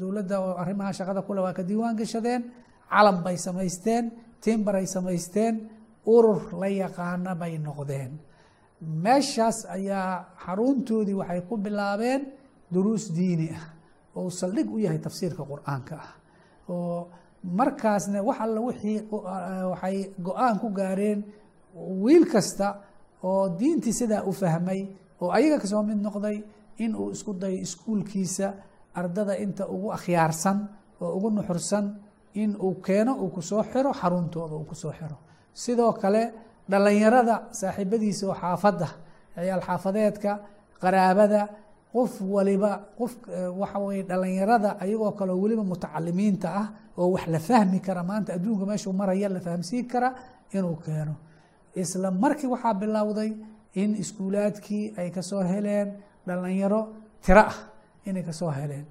dowladda 0.00 0.36
oo 0.46 0.54
arrimaha 0.62 0.92
shaqada 0.98 1.22
kule 1.26 1.40
waa 1.46 1.52
ka 1.58 1.62
diiwaan 1.62 1.96
geshadeen 2.00 2.42
calam 2.90 3.16
bay 3.24 3.36
samaysteen 3.46 4.04
timbar 4.44 4.74
ay 4.80 4.86
samaysteen 4.86 5.54
urur 6.14 6.40
la 6.60 6.68
yaqaana 6.82 7.32
bay 7.40 7.58
noqdeen. 7.66 8.12
Meeshaas 9.04 9.58
ayaa 9.76 10.26
xaruntoodii 10.44 11.14
waxay 11.20 11.40
ku 11.48 11.56
bilaabeen 11.56 12.22
duruus 12.72 13.04
diini 13.16 13.48
ah 13.56 13.64
oo 14.16 14.30
saldhig 14.30 14.68
u 14.70 14.78
yahay 14.78 14.98
tafsiirka 15.06 15.42
qur'aanka 15.50 15.94
ah 16.06 16.10
oo 16.68 17.08
markaasna 17.58 18.18
wax 18.28 18.38
alla 18.44 18.60
wixii 18.68 18.98
waxay 19.72 19.96
go'aan 20.26 20.56
ku 20.62 20.68
gaareen 20.78 21.24
wiil 22.04 22.24
kasta 22.32 22.68
oo 23.24 23.48
diintii 23.58 23.92
sidaa 24.00 24.22
u 24.28 24.32
fahmay 24.32 24.80
oo 25.22 25.30
ayaga 25.32 25.58
ka 25.62 25.66
soo 25.66 25.82
mid 25.82 25.98
noqday 26.06 26.36
in 26.78 26.94
uu 26.94 27.10
isku 27.10 27.32
dayo 27.34 27.56
iskuulkiisa 27.66 28.46
ardada 28.94 29.34
inta 29.44 29.64
ugu 29.68 29.88
akhyaarsan 29.96 30.58
oo 31.00 31.10
ugu 31.16 31.30
nuxursan 31.30 31.84
in 32.34 32.56
uu 32.60 32.74
keeno 32.86 33.12
uu 33.22 33.28
ku 33.34 33.42
soo 33.42 33.62
xiro 33.72 33.92
xaruntooda 34.00 34.54
uu 34.56 34.64
ku 34.64 34.74
soo 34.74 34.92
xiro. 34.98 35.16
Sidoo 35.62 35.92
kale 35.92 36.22
dhalinyarada 36.70 37.34
saaxiibadiisa 37.60 38.26
oo 38.28 38.34
xaafadda 38.42 38.88
ciyaal 39.34 39.62
xaafadeedka 39.68 40.32
qaraabada 40.82 41.40
qof 41.92 42.12
waliba 42.34 42.70
qof 42.98 43.12
waxa 43.60 43.78
weye 43.86 44.02
dhalinyarada 44.10 44.70
ayagoo 44.82 45.12
kaleo 45.18 45.36
weliba 45.42 45.64
mutacalimiinta 45.70 46.48
ah 46.60 46.66
oo 46.98 47.08
wax 47.14 47.26
la 47.34 47.38
fahmi 47.48 47.78
kara 47.86 48.02
maanta 48.10 48.30
adduunka 48.36 48.64
meeshuu 48.70 48.92
maraya 48.92 49.28
la 49.28 49.40
fahamsiin 49.40 49.86
kara 49.92 50.08
inuu 50.52 50.76
keeno. 50.84 51.14
Isla 51.82 52.10
markii 52.10 52.46
waxaa 52.54 52.74
bilowday 52.74 53.30
in 53.74 53.90
iskuulaadkii 54.02 54.84
ay 55.00 55.10
ka 55.10 55.22
soo 55.22 55.42
heleen 55.42 55.88
dhalinyaro 56.26 56.80
tiro 57.24 57.40
ah 57.52 57.56
inay 58.08 58.22
ka 58.28 58.32
soo 58.32 58.50
heleen. 58.50 58.84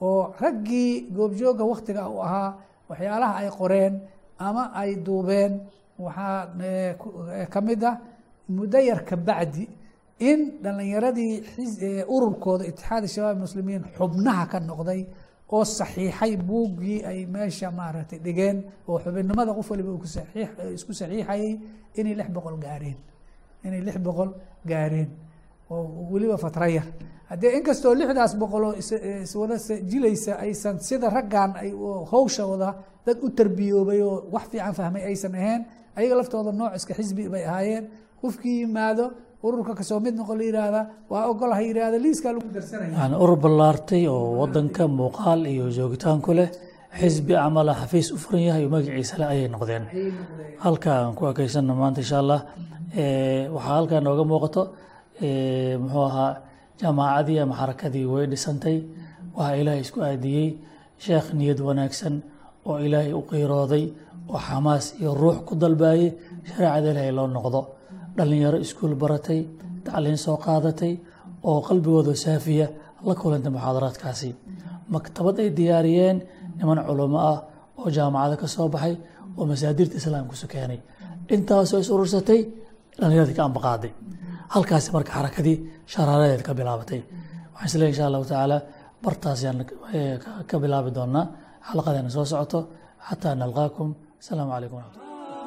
Oo 0.00 0.34
raggii 0.40 1.08
goobjooga 1.16 1.64
waktiga 1.72 2.02
u 2.08 2.20
ahaa 2.26 2.50
waxyaalaha 2.88 3.34
ay 3.42 3.48
qoreen 3.58 3.94
ama 4.38 4.64
ay 4.80 4.90
duubeen 5.06 5.52
waxaa 5.98 6.38
ka 7.52 7.60
mid 7.60 7.82
ah 7.84 7.96
muddo 8.48 8.78
yar 8.78 9.00
ka 9.08 9.16
bacdi 9.16 9.64
in 10.18 10.40
dhalinyaradii 10.62 11.34
ururkooda 12.14 12.64
itixaadi 12.70 13.08
shabaab 13.14 13.38
muslimiin 13.44 13.82
xubnaha 13.96 14.44
ka 14.52 14.58
noqday 14.60 15.00
oo 15.54 15.64
saxiixay 15.64 16.32
buuggii 16.48 16.98
ay 17.10 17.18
meesha 17.26 17.70
maaragtay 17.70 18.18
dhigeen 18.26 18.56
oo 18.88 18.98
xubinnimada 19.04 19.52
qof 19.58 19.70
waliba 19.70 19.90
isku 20.76 20.92
saxiixayay 21.00 21.52
inay 21.98 22.14
lix 22.18 22.28
boqol 22.36 22.56
gaareen. 22.64 22.98
Inay 23.64 23.80
lix 23.86 23.96
boqol 24.06 24.30
gaareen 24.70 25.08
oo 25.70 26.08
weliba 26.12 26.36
fatra 26.44 26.66
yar. 26.76 26.86
Haddee 27.30 27.52
inkastoo 27.58 27.92
lixdaas 28.00 28.32
boqoloo 28.42 28.72
iswada 29.24 29.56
jilaysa 29.90 30.32
aysan 30.44 30.76
sida 30.88 31.08
raggan 31.16 31.50
ay 31.62 31.70
hawshooda 32.12 32.68
dad 33.06 33.18
u 33.26 33.28
tarbiyoobay 33.38 34.00
oo 34.08 34.16
wax 34.34 34.44
fiican 34.52 34.74
fahmay 34.78 35.02
aysan 35.10 35.34
ahayn 35.40 35.60
ayaga 35.98 36.14
laftooda 36.20 36.52
nooc 36.60 36.72
iska 36.78 36.92
xisbi 36.98 37.24
bay 37.32 37.44
ahaayeen. 37.50 37.84
Qofkii 38.22 38.56
yimaado 38.62 39.04
ururka 39.46 39.72
ka 39.78 39.82
soo 39.88 40.00
mid 40.04 40.14
noqon 40.18 40.36
la 40.40 40.44
yihahda 40.48 40.80
waa 41.12 41.24
ogol 41.32 41.52
ha 41.56 41.60
yihahda 41.66 41.98
liiskaa 42.04 42.32
lagu 42.36 42.48
darsanaya 42.56 43.18
urur 43.24 43.38
ballaartay 43.44 44.02
oo 44.14 44.38
wadanka 44.40 44.82
muuqaal 44.98 45.40
iyo 45.52 45.64
joogitaan 45.76 46.20
ku 46.26 46.32
leh 46.38 46.48
xisbi 47.00 47.32
camala 47.34 47.72
xafiis 47.80 48.08
u 48.14 48.16
furan 48.22 48.42
yahay 48.48 48.64
oo 48.66 48.70
magaciisa 48.74 49.14
le 49.20 49.24
ayay 49.32 49.48
noqdeen. 49.54 49.84
Halka 50.64 50.90
aan 51.00 51.14
ku 51.18 51.22
ekeysanno 51.32 51.72
maanta 51.80 52.00
insha 52.04 52.18
allah. 52.22 52.40
Waxaa 53.54 53.74
halkaa 53.78 54.00
nooga 54.06 54.24
muuqato 54.32 54.62
muxuu 55.20 56.04
ahaa 56.10 56.32
jamaacadii 56.80 57.38
ama 57.40 57.54
xarakadii 57.60 58.04
way 58.12 58.26
dhisantay. 58.32 58.78
Waxaa 59.36 59.56
ilaahay 59.60 59.80
isku 59.84 60.00
aadiyey 60.02 60.48
sheekh 61.04 61.28
niyad 61.38 61.60
wanaagsan 61.60 62.14
oo 62.68 62.76
ilaahay 62.86 63.12
u 63.12 63.22
qiirooday 63.30 63.84
oo 64.28 64.38
xamaas 64.48 64.84
iyo 65.00 65.14
ruux 65.14 65.38
ku 65.46 65.54
dalbaayey 65.62 66.08
shareecada 66.48 66.88
ilaahay 66.92 67.12
loo 67.18 67.26
noqdo. 67.36 67.60
Dhallinyaro 68.16 68.58
iskuul 68.64 68.94
baratay 69.02 69.40
tacliin 69.84 70.18
soo 70.24 70.36
qaadatay 70.44 70.92
oo 71.48 71.60
qalbigooda 71.68 72.12
saafiya 72.24 72.66
la 73.06 73.14
kulantay 73.20 73.52
muxaadaraadkaasi. 73.56 74.28
Maktabad 74.94 75.36
ay 75.42 75.48
diyaariyeen 75.58 76.16
niman 76.58 76.78
culamo 76.86 77.18
ah 77.32 77.38
oo 77.78 77.88
jaamacado 77.96 78.36
ka 78.42 78.46
soo 78.54 78.68
baxay 78.74 78.94
oo 79.38 79.44
masaadirta 79.50 79.96
islaamkusu 80.00 80.46
keenay. 80.52 80.80
Intaasoo 81.34 81.80
is 81.84 81.90
urursatay 81.94 82.40
dhallinyaradii 83.00 83.36
ka 83.38 83.44
ambaqaaday 83.48 83.92
halkaasi 84.54 84.88
marka 84.96 85.10
xarakadii 85.16 85.56
sharaaradeed 85.92 86.42
ka 86.46 86.52
bilaabatay. 86.58 87.00
Waxaan 87.54 87.66
is 87.68 87.74
leeyahay 87.80 87.92
insha 87.92 88.04
allahu 88.08 88.24
tacaala 88.30 88.58
bartaas 89.04 89.40
yaan 89.46 89.58
ka 90.50 90.56
bilaabi 90.62 90.90
doonaa 90.98 91.24
xalaqadeena 91.68 92.10
soo 92.16 92.26
socoto. 92.32 92.58
Xataa 93.08 93.34
nalqaakum. 93.42 93.88
Asalaamu 94.20 94.50
calaykum 94.54 94.76
waraxmatullah 94.78 95.05